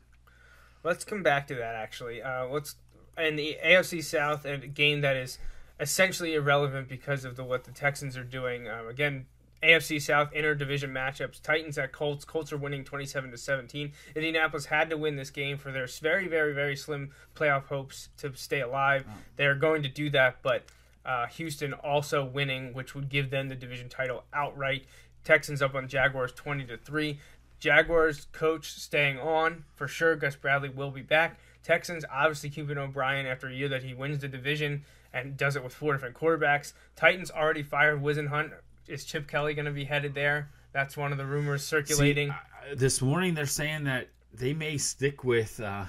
[0.82, 2.22] Let's come back to that actually.
[2.22, 2.76] Uh, let's
[3.16, 5.38] in the AFC South, a game that is
[5.80, 8.68] essentially irrelevant because of the what the Texans are doing.
[8.68, 9.26] Um, again,
[9.64, 11.40] AFC South interdivision matchups.
[11.40, 12.24] Titans at Colts.
[12.24, 13.92] Colts are winning 27 to 17.
[14.14, 18.34] Indianapolis had to win this game for their very, very, very slim playoff hopes to
[18.34, 19.04] stay alive.
[19.36, 20.64] They're going to do that, but
[21.04, 24.84] uh, Houston also winning, which would give them the division title outright.
[25.24, 27.18] Texans up on Jaguars 20 to 3.
[27.58, 30.16] Jaguars coach staying on for sure.
[30.16, 31.38] Gus Bradley will be back.
[31.62, 35.64] Texans obviously keeping O'Brien after a year that he wins the division and does it
[35.64, 36.74] with four different quarterbacks.
[36.96, 38.52] Titans already fired Whisenhunt
[38.88, 40.50] is Chip Kelly going to be headed there?
[40.72, 42.30] That's one of the rumors circulating.
[42.30, 45.60] See, uh, this morning they're saying that they may stick with.
[45.60, 45.84] Uh,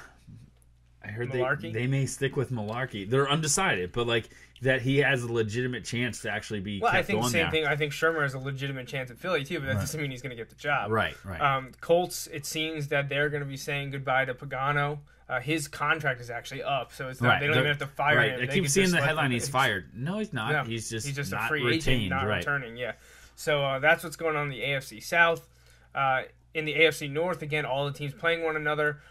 [1.05, 3.09] I heard they they may stick with Mularkey.
[3.09, 4.29] They're undecided, but like
[4.61, 6.79] that he has a legitimate chance to actually be.
[6.81, 7.51] Well, I think same there.
[7.51, 7.65] thing.
[7.65, 9.79] I think Shurmur has a legitimate chance at Philly too, but that right.
[9.81, 10.91] doesn't mean he's going to get the job.
[10.91, 11.39] Right, right.
[11.39, 12.27] Um, Colts.
[12.27, 14.99] It seems that they're going to be saying goodbye to Pagano.
[15.27, 17.39] Uh, his contract is actually up, so it's not, right.
[17.39, 18.39] they don't They're, even have to fire right.
[18.39, 18.47] him.
[18.47, 19.89] I keep seeing the headline he's fired.
[19.95, 20.51] No, he's not.
[20.51, 22.37] No, he's just he's just a free retained, agent, not right.
[22.37, 22.77] returning.
[22.77, 22.93] Yeah.
[23.35, 25.47] So uh, that's what's going on in the AFC South.
[25.93, 29.01] Uh, in the AFC North, again, all the teams playing one another.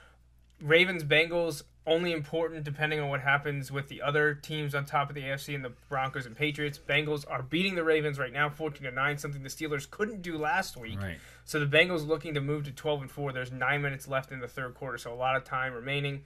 [0.63, 5.15] Ravens, Bengals, only important depending on what happens with the other teams on top of
[5.15, 6.79] the AFC and the Broncos and Patriots.
[6.79, 10.39] Bengals are beating the Ravens right now, fourteen to nine, something the Steelers couldn't do
[10.39, 11.01] last week.
[11.01, 11.19] Right.
[11.45, 13.33] So the Bengals looking to move to twelve and four.
[13.33, 16.23] There's nine minutes left in the third quarter, so a lot of time remaining.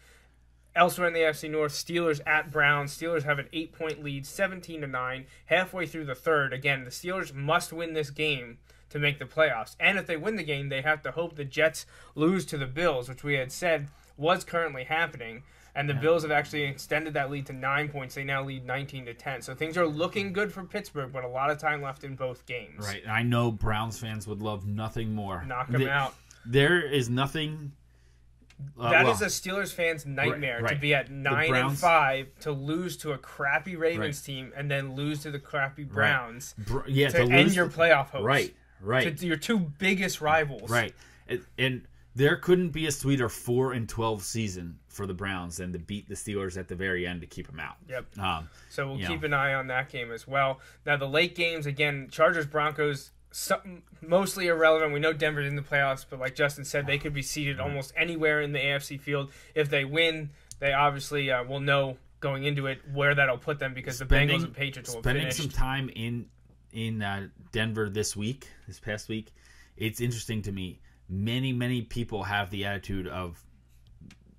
[0.77, 2.97] Elsewhere in the AFC North, Steelers at Browns.
[2.97, 6.53] Steelers have an eight point lead, 17 to 9, halfway through the third.
[6.53, 8.59] Again, the Steelers must win this game
[8.91, 9.75] to make the playoffs.
[9.81, 12.67] And if they win the game, they have to hope the Jets lose to the
[12.67, 15.43] Bills, which we had said was currently happening.
[15.75, 16.01] And the yeah.
[16.01, 18.17] Bills have actually extended that lead to nine points.
[18.17, 19.43] They now lead 19 to 10.
[19.43, 22.45] So things are looking good for Pittsburgh, but a lot of time left in both
[22.47, 22.85] games.
[22.85, 23.03] Right.
[23.09, 25.45] I know Browns fans would love nothing more.
[25.45, 26.15] Knock them the, out.
[26.45, 27.73] There is nothing
[28.79, 30.75] uh, that well, is a Steelers fan's nightmare right, right.
[30.75, 34.25] to be at nine Browns, and five to lose to a crappy Ravens right.
[34.25, 36.55] team and then lose to the crappy Browns.
[36.59, 38.25] Br- yeah, to, to end your playoff hopes.
[38.25, 39.17] Right, right.
[39.17, 40.71] To your two biggest rivals.
[40.71, 40.93] Right,
[41.29, 41.83] and, and
[42.19, 46.09] there couldn't be a sweeter four and twelve season for the Browns than to beat
[46.09, 47.77] the Steelers at the very end to keep them out.
[47.89, 48.19] Yep.
[48.19, 49.27] Um, so we'll keep know.
[49.27, 50.59] an eye on that game as well.
[50.85, 54.93] Now the late games again, Chargers Broncos some, mostly irrelevant.
[54.93, 57.93] We know Denver's in the playoffs, but like Justin said, they could be seated almost
[57.97, 59.31] anywhere in the AFC field.
[59.55, 63.75] If they win, they obviously uh, will know going into it where that'll put them
[63.75, 66.27] because spending, the Bengals and Patriots will spending some time in
[66.73, 69.33] in uh, Denver this week, this past week.
[69.77, 70.81] It's interesting to me.
[71.09, 73.43] Many many people have the attitude of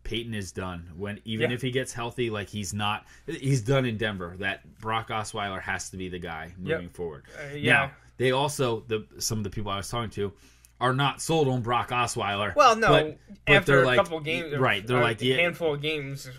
[0.04, 0.90] Peyton is done.
[0.98, 1.56] When even yeah.
[1.56, 4.36] if he gets healthy, like he's not, he's done in Denver.
[4.40, 6.96] That Brock Osweiler has to be the guy moving yep.
[6.96, 7.26] forward.
[7.38, 7.74] Uh, yeah.
[7.74, 10.34] Now, they also the some of the people I was talking to
[10.82, 12.56] are not sold on Brock Osweiler.
[12.56, 14.86] Well, no, but, but after a like, couple games, right?
[14.86, 16.30] They're like a handful of games.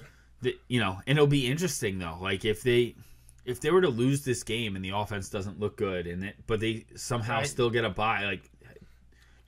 [0.43, 2.19] The, you know, and it'll be interesting though.
[2.21, 2.97] Like if they
[3.45, 6.37] if they were to lose this game and the offense doesn't look good, and it,
[6.47, 7.47] but they somehow right.
[7.47, 8.51] still get a bye, like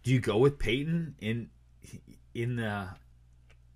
[0.03, 1.51] do you go with Peyton in
[2.35, 2.89] in the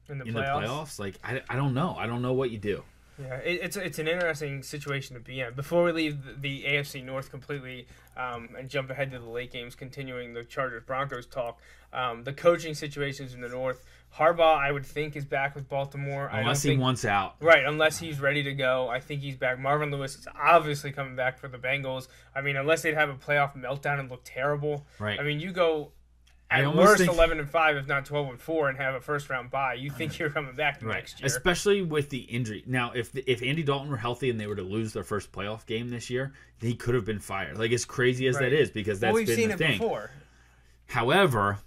[0.09, 0.67] in the in the playoffs.
[0.67, 0.99] playoffs.
[0.99, 1.97] Like I, I don't know.
[1.99, 2.83] I don't know what you do.
[3.19, 5.55] Yeah, it, it's it's an interesting situation to be in.
[5.55, 7.87] Before we leave the, the AFC North completely
[8.17, 11.61] um, and jump ahead to the late games, continuing the Chargers Broncos talk,
[11.93, 13.85] um, the coaching situations in the North.
[14.17, 16.31] Harbaugh, I would think, is back with Baltimore.
[16.33, 17.35] Unless he think, wants out.
[17.41, 18.89] Right, unless he's ready to go.
[18.89, 19.59] I think he's back.
[19.59, 22.09] Marvin Lewis is obviously coming back for the Bengals.
[22.35, 24.87] I mean, unless they'd have a playoff meltdown and look terrible.
[24.99, 25.21] Right.
[25.21, 25.93] I mean, you go
[26.49, 29.01] I at worst think- eleven and five, if not twelve and four, and have a
[29.01, 29.75] first round bye.
[29.75, 31.27] You think you're coming back next year?
[31.27, 32.63] Especially with the injury.
[32.67, 35.67] Now, if if Andy Dalton were healthy and they were to lose their first playoff
[35.67, 37.59] game this year, he could have been fired.
[37.59, 38.51] Like as crazy as Right.
[38.51, 39.79] that is, because that's well, we've been seen the it thing.
[39.79, 40.11] before.
[40.87, 41.59] However,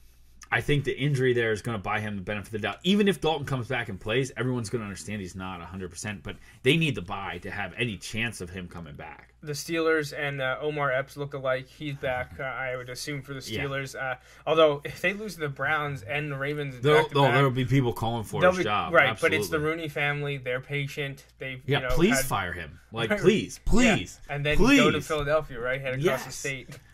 [0.51, 2.77] I think the injury there is going to buy him the benefit of the doubt.
[2.83, 6.37] Even if Dalton comes back and plays, everyone's going to understand he's not 100%, but
[6.63, 9.33] they need the buy to have any chance of him coming back.
[9.43, 11.67] the Steelers and uh, Omar Epps look alike.
[11.69, 13.63] He's back, uh, I would assume, for the Yeah.
[13.63, 13.95] Steelers.
[13.95, 14.15] Uh,
[14.47, 18.23] although, if they lose to the Browns and the Ravens, There'll, there'll, be people calling
[18.23, 18.91] for his be- job.
[18.91, 19.15] right?
[19.21, 20.37] But it's the Rooney family.
[20.37, 21.25] They're patient.
[21.37, 22.79] They've Yeah, you know, please had- fire him.
[22.91, 23.19] Like, Right.
[23.19, 24.19] please, Yeah, please.
[24.29, 24.79] and then please.
[24.79, 25.79] go to Philadelphia, right?
[25.79, 26.69] Head across the state.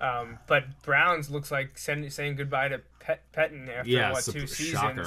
[0.00, 4.46] Um, but Browns looks like send, saying goodbye to Pet, Pettine after Yeah, what two
[4.46, 4.68] seasons.
[4.80, 5.06] shocker.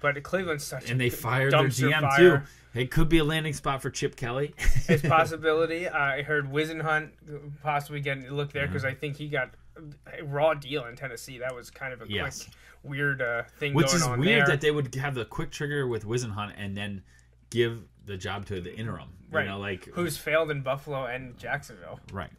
[0.00, 2.38] But Cleveland's such And they fired their GM, fire.
[2.74, 2.78] too.
[2.78, 4.54] It could be a landing spot for Chip Kelly.
[4.88, 5.88] It's possibility.
[5.88, 7.10] I heard Whisenhunt
[7.62, 9.50] possibly getting a look there because I think he got
[10.18, 11.38] a raw deal in Tennessee.
[11.38, 12.42] That was kind of a Yes.
[12.42, 14.46] quick, weird uh, thing Which going is on weird there.
[14.48, 17.02] that they would have the quick trigger with Whisenhunt and then
[17.50, 19.08] give the job to the interim.
[19.30, 19.44] right.
[19.44, 21.98] You know, like Who's failed in Buffalo and Jacksonville.
[22.12, 22.30] right.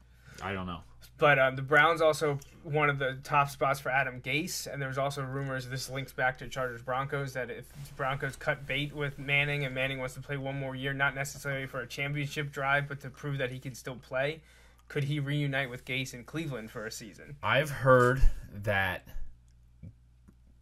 [0.43, 0.81] I don't know.
[1.17, 4.89] But um, the Browns also one of the top spots for Adam Gase, and there
[4.89, 5.67] was also rumors.
[5.67, 9.99] This links back to Chargers Broncos that if Broncos cut bait with Manning, and Manning
[9.99, 13.37] wants to play one more year, not necessarily for a championship drive, but to prove
[13.37, 14.41] that he can still play,
[14.87, 17.37] could he reunite with Gase in Cleveland for a season?
[17.41, 18.21] I've heard
[18.63, 19.07] that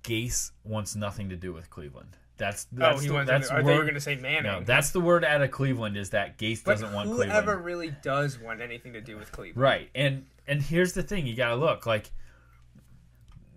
[0.04, 2.18] Gase wants nothing to do with Cleveland.
[2.38, 3.30] That's that's oh, he the, wants.
[3.30, 4.44] that's word, you were going to say Manning.
[4.44, 7.32] no, that's the word out of Cleveland is that Gase but doesn't want Cleveland.
[7.32, 9.62] whoever really does want anything to do with Cleveland?
[9.62, 9.90] Right.
[9.94, 12.12] And and here's the thing, you got to look like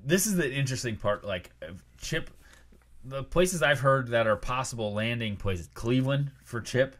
[0.05, 1.51] this is the interesting part like
[1.99, 2.31] Chip
[3.05, 6.97] the places I've heard that are possible landing places Cleveland for Chip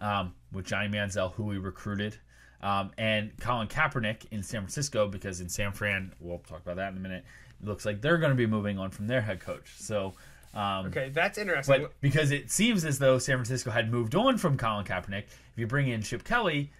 [0.00, 2.16] um, with Johnny Manziel who we recruited
[2.62, 6.92] um, and Colin Kaepernick in San Francisco because in San Fran we'll talk about that
[6.92, 7.24] in a minute
[7.60, 10.14] it looks like they're going to be moving on from their head coach so
[10.54, 11.82] um, Okay, that's interesting.
[11.82, 15.56] but because it seems as though San Francisco had moved on from Colin Kaepernick, if
[15.56, 16.70] you bring in Chip Kelly,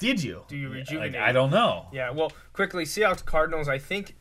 [0.00, 0.42] did you?
[0.48, 1.16] Do you Like, rejuvenate?
[1.22, 1.86] I don't know.
[1.92, 3.68] Yeah, well, quickly, Seahawks Cardinals.
[3.68, 4.16] I think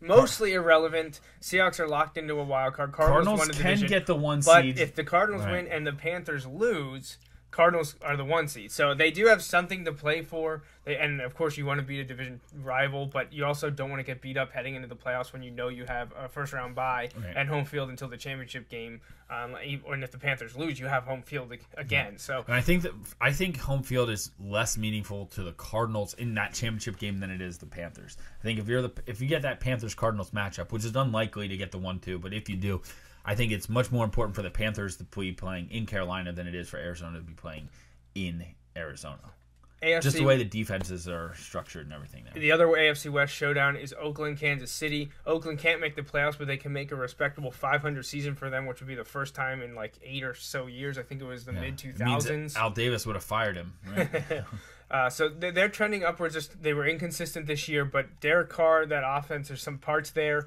[0.00, 1.20] mostly irrelevant.
[1.40, 2.92] Seahawks are locked into a wild card.
[2.92, 5.52] Cardinals, Cardinals can division, get the one seed, but if the Cardinals Right.
[5.64, 7.18] win and the Panthers lose,
[7.50, 8.70] Cardinals are the one seed.
[8.70, 10.62] So they do have something to play for.
[10.84, 13.88] They, and of course, you want to beat a division rival, but you also don't
[13.88, 16.28] want to get beat up heading into the playoffs when you know you have a
[16.28, 17.34] first round bye Right.
[17.36, 19.00] and home field until the championship game.
[19.30, 19.56] Um,
[19.90, 22.18] and if the Panthers lose, you have home field ag- again.
[22.18, 26.14] So and I think that I think home field is less meaningful to the Cardinals
[26.14, 28.16] in that championship game than it is the Panthers.
[28.40, 31.48] I think if you're the if you get that Panthers Cardinals matchup, which is unlikely
[31.48, 32.80] to get the one two, but if you do,
[33.28, 36.46] I think it's much more important for the Panthers to be playing in Carolina than
[36.46, 37.68] it is for Arizona to be playing
[38.14, 38.42] in
[38.74, 39.18] Arizona.
[39.82, 42.32] AFC Just the way the defenses are structured and everything there.
[42.40, 45.10] The other AFC West showdown is Oakland, Kansas City.
[45.26, 48.64] Oakland can't make the playoffs, but they can make a respectable 500 season for them,
[48.64, 50.96] which would be the first time in like eight or so years.
[50.96, 52.56] I think it was the mid means that 2000s.
[52.56, 53.74] Al Davis would have fired him.
[53.94, 54.42] Right?
[54.90, 56.32] Uh, so they- they're trending upwards.
[56.32, 60.46] Just they were inconsistent this year, but Derek Carr, that offense, there's some parts there.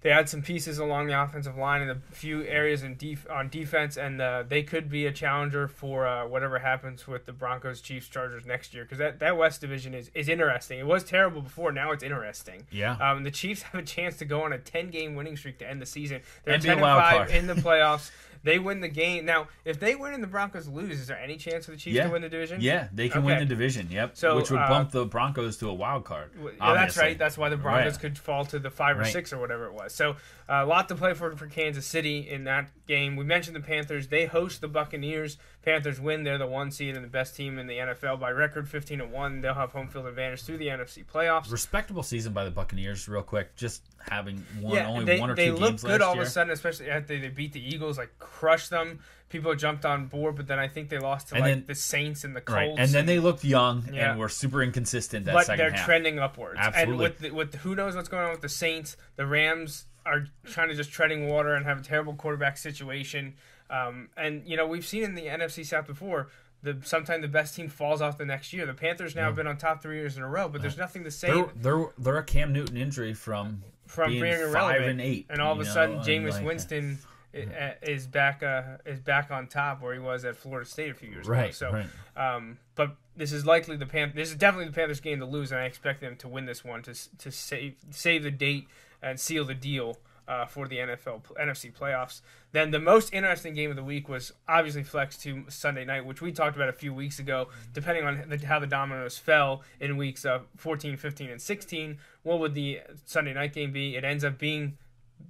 [0.00, 3.48] They had some pieces along the offensive line in a few areas in def- on
[3.48, 7.80] defense, and uh, they could be a challenger for uh, whatever happens with the Broncos,
[7.80, 8.84] Chiefs, Chargers next year.
[8.84, 10.78] Because that, that West division is, is interesting.
[10.78, 11.72] It was terrible before.
[11.72, 12.66] Now it's interesting.
[12.70, 12.92] Yeah.
[12.92, 15.68] Um, the Chiefs have a chance to go on a 10 game winning streak to
[15.68, 16.20] end the season.
[16.44, 18.12] They're And 10 and 5 in the playoffs.
[18.42, 19.24] They win the game.
[19.24, 21.96] Now, if they win and the Broncos lose, is there any chance for the Chiefs
[21.96, 22.60] yeah, to win the division?
[22.60, 23.88] Yeah, they can win the division.
[23.90, 24.16] Yep.
[24.16, 26.30] So, which would uh, bump the Broncos to a wild card.
[26.40, 27.18] Yeah, that's right.
[27.18, 28.00] That's why the Broncos Right.
[28.00, 29.12] could fall to the five or Right.
[29.12, 29.94] six or whatever it was.
[29.94, 30.16] So
[30.48, 33.16] a lot to play for for Kansas City in that game.
[33.16, 34.08] We mentioned the Panthers.
[34.08, 35.36] They host the Buccaneers.
[35.68, 36.22] Panthers win.
[36.24, 39.06] They're the one seed and the best team in the NFL by record, fifteen to
[39.06, 39.40] one.
[39.42, 41.50] They'll have home field advantage through the NFC playoffs.
[41.52, 43.54] Respectable season by the Buccaneers, real quick.
[43.56, 46.22] Just having one, yeah, only they, one or they two games good all year.
[46.22, 49.00] of a sudden, especially after they beat the Eagles, like crushed them.
[49.28, 51.74] People jumped on board, but then I think they lost to And like then- the
[51.74, 52.56] Saints and the Colts.
[52.56, 54.12] Right, and then they looked young Yeah.
[54.12, 55.84] and were super inconsistent that but 2nd they're half.
[55.84, 56.58] trending upwards.
[56.58, 56.92] Absolutely.
[56.94, 60.24] And with the, with who knows what's going on with the Saints, the Rams are
[60.46, 63.34] trying to just treading water and have a terrible quarterback situation.
[63.70, 66.28] Um, and you know we've seen in the NFC South before.
[66.60, 68.66] The sometimes the best team falls off the next year.
[68.66, 71.04] The Panthers now have been on top three years in a row, but there's nothing
[71.04, 71.30] to say.
[71.30, 75.26] they're, they're they're a Cam Newton injury from from being being five irrelevant, and eight,
[75.30, 76.98] and all of a know, sudden, Jameis like- Winston
[77.32, 81.10] is back uh, is back on top where he was at Florida State a few
[81.10, 81.36] years ago.
[81.36, 81.86] Right, So, right.
[82.16, 84.12] um, but this is likely the Pan.
[84.14, 86.64] This is definitely the Panthers' game to lose, and I expect them to win this
[86.64, 88.66] one to to save save the date
[89.02, 89.98] and seal the deal.
[90.28, 92.20] Uh, for the NFL NFC playoffs,
[92.52, 96.20] then the most interesting game of the week was obviously flex to Sunday night, which
[96.20, 97.48] we talked about a few weeks ago.
[97.72, 102.40] Depending on the, how the dominoes fell in weeks uh, 14, 15, and 16, what
[102.40, 103.96] would the Sunday night game be?
[103.96, 104.76] It ends up being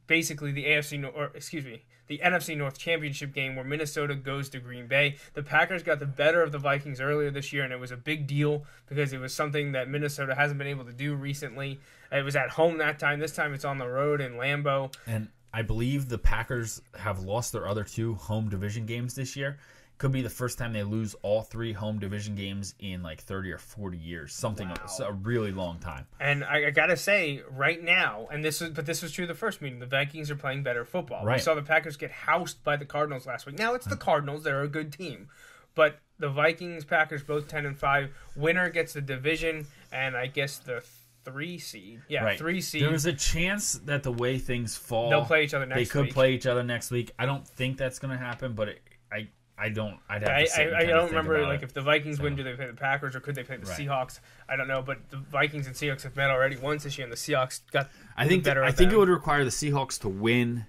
[0.08, 4.58] basically the AFC or excuse me, the NFC North Championship game where Minnesota goes to
[4.58, 5.16] Green Bay.
[5.34, 7.96] The Packers got the better of the Vikings earlier this year, and it was a
[7.96, 11.80] big deal because it was something that Minnesota hasn't been able to do recently.
[12.10, 13.20] It was at home that time.
[13.20, 14.94] This time it's on the road in Lambeau.
[15.06, 19.58] And I believe the Packers have lost their other two home division games this year.
[19.98, 23.50] Could be the first time they lose all three home division games in like 30
[23.50, 24.32] or 40 years.
[24.32, 26.06] Something, it's a really long time.
[26.20, 29.34] And I, I gotta say, right now, and this is but this was true the
[29.34, 29.80] first meeting.
[29.80, 31.22] The Vikings are playing better football.
[31.24, 31.40] We Right.
[31.40, 33.58] saw the Packers get housed by the Cardinals last week.
[33.58, 34.00] Now it's the hmm.
[34.00, 35.28] Cardinals; they're a good team,
[35.74, 38.10] but the Vikings, Packers, both ten and five.
[38.36, 40.82] Winner gets the division, and I guess the
[41.24, 42.02] three seed.
[42.08, 42.38] Yeah, Right.
[42.38, 42.82] three seed.
[42.82, 46.14] There's a chance that the way things fall, They'll play each other They could week.
[46.14, 47.10] play each other next week.
[47.18, 48.82] I don't think that's going to happen, but it,
[49.12, 49.28] I,
[49.60, 49.98] I don't.
[50.08, 51.64] I'd have I, to I, I don't think remember about like it.
[51.64, 53.78] if the Vikings win, do they play the Packers or could they play the Right.
[53.78, 54.20] Seahawks?
[54.48, 57.12] I don't know, but the Vikings and Seahawks have met already once this year, and
[57.12, 58.62] the Seahawks got I think better.
[58.64, 60.66] I of think it would require the Seahawks to win,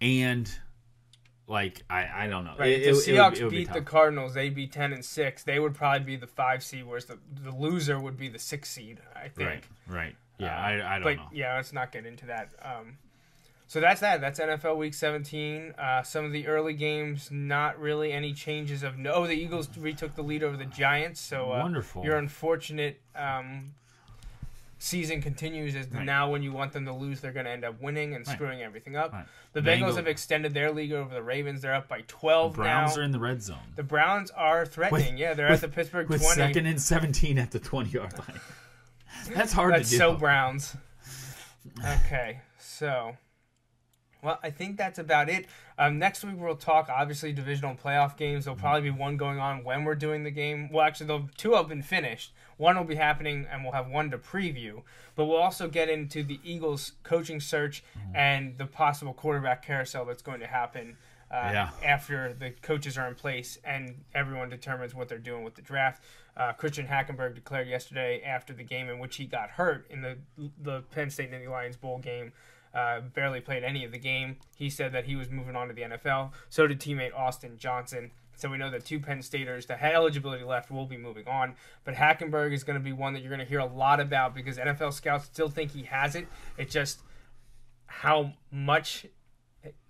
[0.00, 0.50] and
[1.46, 2.54] like I, I don't know.
[2.58, 3.80] Right, It- if it- the it would- Seahawks it would be beat the.
[3.82, 5.42] Cardinals, they'd be ten and six.
[5.44, 8.70] They would probably be the five seed, whereas the, the loser would be the six
[8.70, 9.00] seed.
[9.14, 9.48] I think.
[9.48, 10.16] right, right.
[10.38, 11.28] Yeah, Uh, I, I don't but know.
[11.32, 12.50] yeah, let's not get into that.
[12.62, 12.96] Um,
[13.72, 14.20] so that's that.
[14.20, 15.72] That's NFL Week 17.
[15.78, 19.12] Uh, some of the early games, not really any changes of no.
[19.14, 21.20] Oh, the Eagles retook the lead over the Giants.
[21.22, 22.04] So uh, Wonderful.
[22.04, 23.72] Your unfortunate um,
[24.78, 26.04] season continues as Right.
[26.04, 28.34] now when you want them to lose, they're going to end up winning and Right.
[28.36, 29.10] screwing everything up.
[29.10, 29.24] Right.
[29.54, 31.62] The Bengals Bengal- have extended their league over the Ravens.
[31.62, 33.00] They're up by 12 Browns now.
[33.00, 35.16] are in the red zone the Browns are threatening.
[35.16, 36.34] yeah, they're with- at the Pittsburgh with 20.
[36.36, 38.38] second and seventeen at the twenty yard line.
[39.34, 39.98] That's hard That's to do.
[39.98, 40.76] so Browns.
[42.04, 43.16] Okay, so
[44.22, 45.46] well, I think that's about it.
[45.78, 48.44] Um, next week we'll talk obviously divisional playoff games.
[48.44, 50.70] There'll probably be one going on when we're doing the game.
[50.70, 52.32] Well, actually, there'll, two have been finished.
[52.56, 54.82] One will be happening, and we'll have one to preview.
[55.16, 57.82] But we'll also get into the Eagles coaching search
[58.14, 60.96] and the possible quarterback carousel that's going to happen.
[61.30, 61.70] Uh, Yeah.
[61.82, 66.04] After the coaches are in place and everyone determines what they're doing with the draft,
[66.36, 70.18] uh, Christian Hackenberg declared yesterday after the game in which he got hurt in the
[70.62, 72.32] the Penn State Nittany Lions bowl game,
[72.74, 74.36] uh, barely played any of the game.
[74.56, 76.32] He said that he was moving on to the NFL.
[76.48, 78.10] So did teammate Austin Johnson.
[78.34, 81.54] So we know that two Penn Staters that had eligibility left will be moving on.
[81.84, 84.34] But Hackenberg is going to be one that you're going to hear a lot about
[84.34, 86.26] because NFL scouts still think he has it.
[86.56, 87.00] It's just
[87.86, 89.06] how much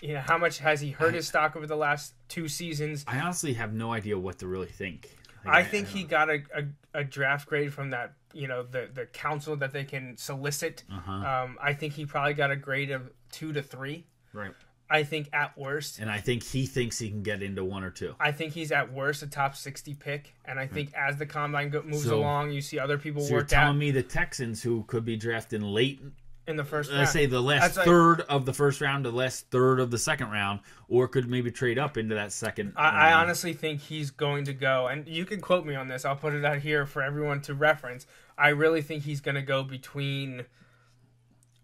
[0.01, 3.05] you know how much has he hurt his stock over the last two seasons.
[3.07, 5.17] I honestly have no idea what to really think.
[5.45, 8.89] Like, I think he got a, a, a draft grade from that, you know, the,
[8.93, 10.85] the council that they can solicit.
[10.93, 11.13] Uh-huh.
[11.13, 14.07] Um, I think he probably got a grade of two to three.
[14.33, 14.53] right,
[14.91, 17.91] I think at worst, and I think he thinks he can get into one or
[17.91, 18.15] two.
[18.21, 20.35] I think he's at worst a top 60 pick.
[20.45, 23.31] And I think as the combine go, moves So- along, you see other people So
[23.35, 26.01] you're telling out me the Texans, who could be drafting late,
[26.49, 27.09] in the first let's round.
[27.11, 29.99] say the last That's like- third of the first round, the last third of the
[29.99, 30.59] second round,
[30.89, 32.73] or could maybe trade up into that second.
[32.77, 36.05] I, I honestly think he's going to go, and you can quote me on this.
[36.05, 38.07] I'll put it out here for everyone to reference.
[38.39, 40.45] I really think he's going to go between,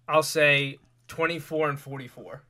[0.09, 2.43] I'll say, 24 and 44.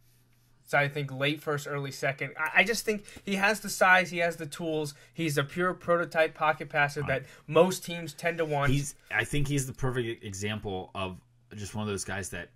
[0.65, 2.35] So I think late first, early second.
[2.39, 4.95] I, I just think he has the size, he has the tools.
[5.15, 8.71] He's a pure prototype pocket passer that most teams tend to want.
[8.71, 8.95] he's.
[9.11, 11.17] I think he's the perfect example of
[11.57, 12.51] just one of those guys that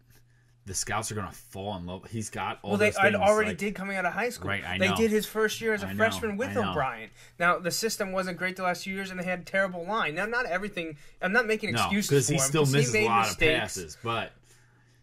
[0.64, 2.08] the scouts are going to fall in love.
[2.10, 4.48] He's got all well, they things, already like- did coming out of high school.
[4.48, 4.96] Right, I they know.
[4.96, 7.10] did his first year as a I know, freshman with O'Brien.
[7.38, 10.14] Now the system wasn't great the last few years, and they had a terrible line.
[10.14, 10.96] Now, not everything.
[11.20, 13.60] I'm not making No, excuses because for he still misses he a lot mistakes, of
[13.60, 14.32] passes, but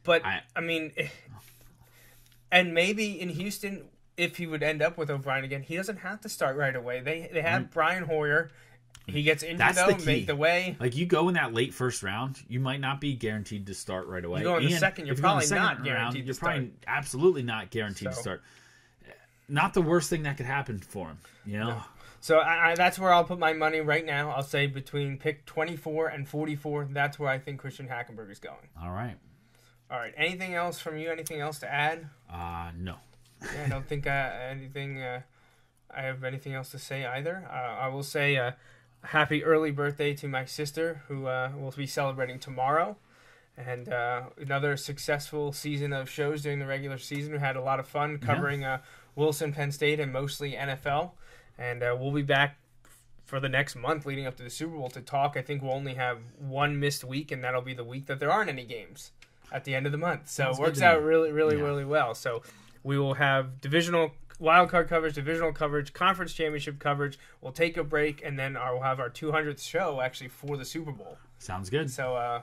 [0.03, 0.93] But I, I- mean,
[2.51, 3.85] and maybe in Houston,
[4.17, 7.01] if he would end up with O'Brien again, he doesn't have to start right away.
[7.01, 7.71] They they have mm.
[7.71, 8.51] Brian Hoyer.
[9.07, 10.05] He gets injured That's the key.
[10.05, 10.77] make the way.
[10.79, 14.07] Like you go in that late first round, you might not be guaranteed to start
[14.07, 14.39] right away.
[14.41, 15.83] You go in the And second, you're if go in the probably second not round,
[15.85, 16.51] guaranteed to You're start.
[16.53, 18.41] probably absolutely not guaranteed to So- start.
[19.47, 21.81] Not the worst thing that could happen for him, you know.
[22.21, 24.29] So I, I, that's where I'll put my money right now.
[24.29, 26.89] I'll say between pick 24 and 44.
[26.91, 28.67] That's where I think Christian Hackenberg is going.
[28.79, 29.15] All right.
[29.89, 30.13] All right.
[30.17, 31.09] Anything else from you?
[31.11, 32.09] Anything else to add?
[32.31, 32.97] Uh no.
[33.41, 34.09] Yeah, I don't think uh,
[34.51, 35.01] anything.
[35.01, 35.21] Uh,
[35.89, 37.47] I have anything else to say either.
[37.49, 38.51] Uh, I will say uh,
[39.03, 42.97] happy early birthday to my sister, who uh, will be celebrating tomorrow,
[43.57, 47.33] and uh, another successful season of shows during the regular season.
[47.33, 48.79] We had a lot of fun covering uh,
[49.15, 51.11] Wilson, Penn State, and mostly NFL.
[51.57, 52.57] And uh, we'll be back
[53.25, 55.35] for the next month leading up to the Super Bowl to talk.
[55.35, 58.31] I think we'll only have one missed week, and that'll be the week that there
[58.31, 59.11] aren't any games
[59.51, 60.29] at the end of the month.
[60.29, 61.63] So Sounds it works out really, really, Yeah.
[61.63, 62.15] really well.
[62.15, 62.43] So
[62.83, 67.19] we will have divisional wild card coverage, divisional coverage, conference championship coverage.
[67.41, 70.65] We'll take a break, and then our, we'll have our 200th show actually for the
[70.65, 71.17] Super Bowl.
[71.37, 71.91] Sounds good.
[71.91, 72.41] So uh,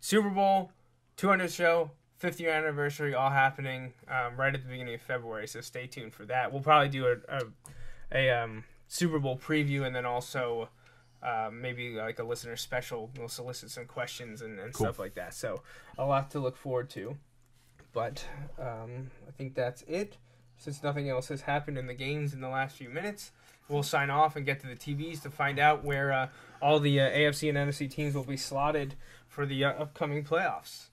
[0.00, 0.72] Super Bowl,
[1.16, 1.90] 200th show,
[2.22, 5.46] 50th year anniversary, all happening um, right at the beginning of February.
[5.46, 6.52] So stay tuned for that.
[6.52, 7.42] We'll probably do a a,
[8.12, 10.68] a um, Super Bowl preview and then also.
[11.22, 13.10] Uh, maybe like a listener special.
[13.18, 14.86] We'll solicit some questions and, and Cool.
[14.86, 15.34] stuff like that.
[15.34, 15.60] So
[15.98, 17.14] a lot to look forward to.
[17.92, 18.24] But
[18.58, 20.16] um, I think that's it.
[20.60, 23.32] Since nothing else has happened in the games in the last few minutes,
[23.66, 26.28] we'll sign off and get to the TVs to find out where uh,
[26.60, 28.94] all the uh, AFC and NFC teams will be slotted
[29.26, 30.88] for the uh, upcoming playoffs.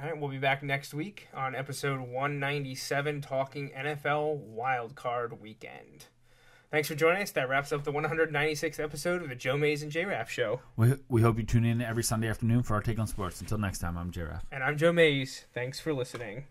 [0.00, 6.04] All right, we'll be back next week on episode 197 talking NFL Wild Card Weekend.
[6.70, 7.32] Thanks for joining us.
[7.32, 10.60] That wraps up the 196th episode of the Joe Mays and J Raff Show.
[10.76, 13.40] We, we hope you tune in every Sunday afternoon for our take on sports.
[13.40, 14.44] Until next time, I'm J-Raf.
[14.52, 15.46] And I'm Joe Mays.
[15.52, 16.44] Thanks for listening.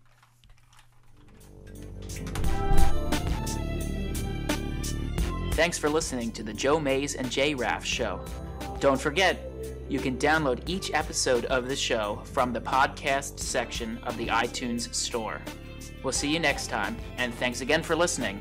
[5.52, 8.20] Thanks for listening to the Joe Mays and J Raff Show.
[8.78, 9.50] Don't forget,
[9.88, 14.94] you can download each episode of the show from the podcast section of the iTunes
[14.94, 15.40] Store.
[16.04, 18.40] We'll see you next time, and thanks again for listening.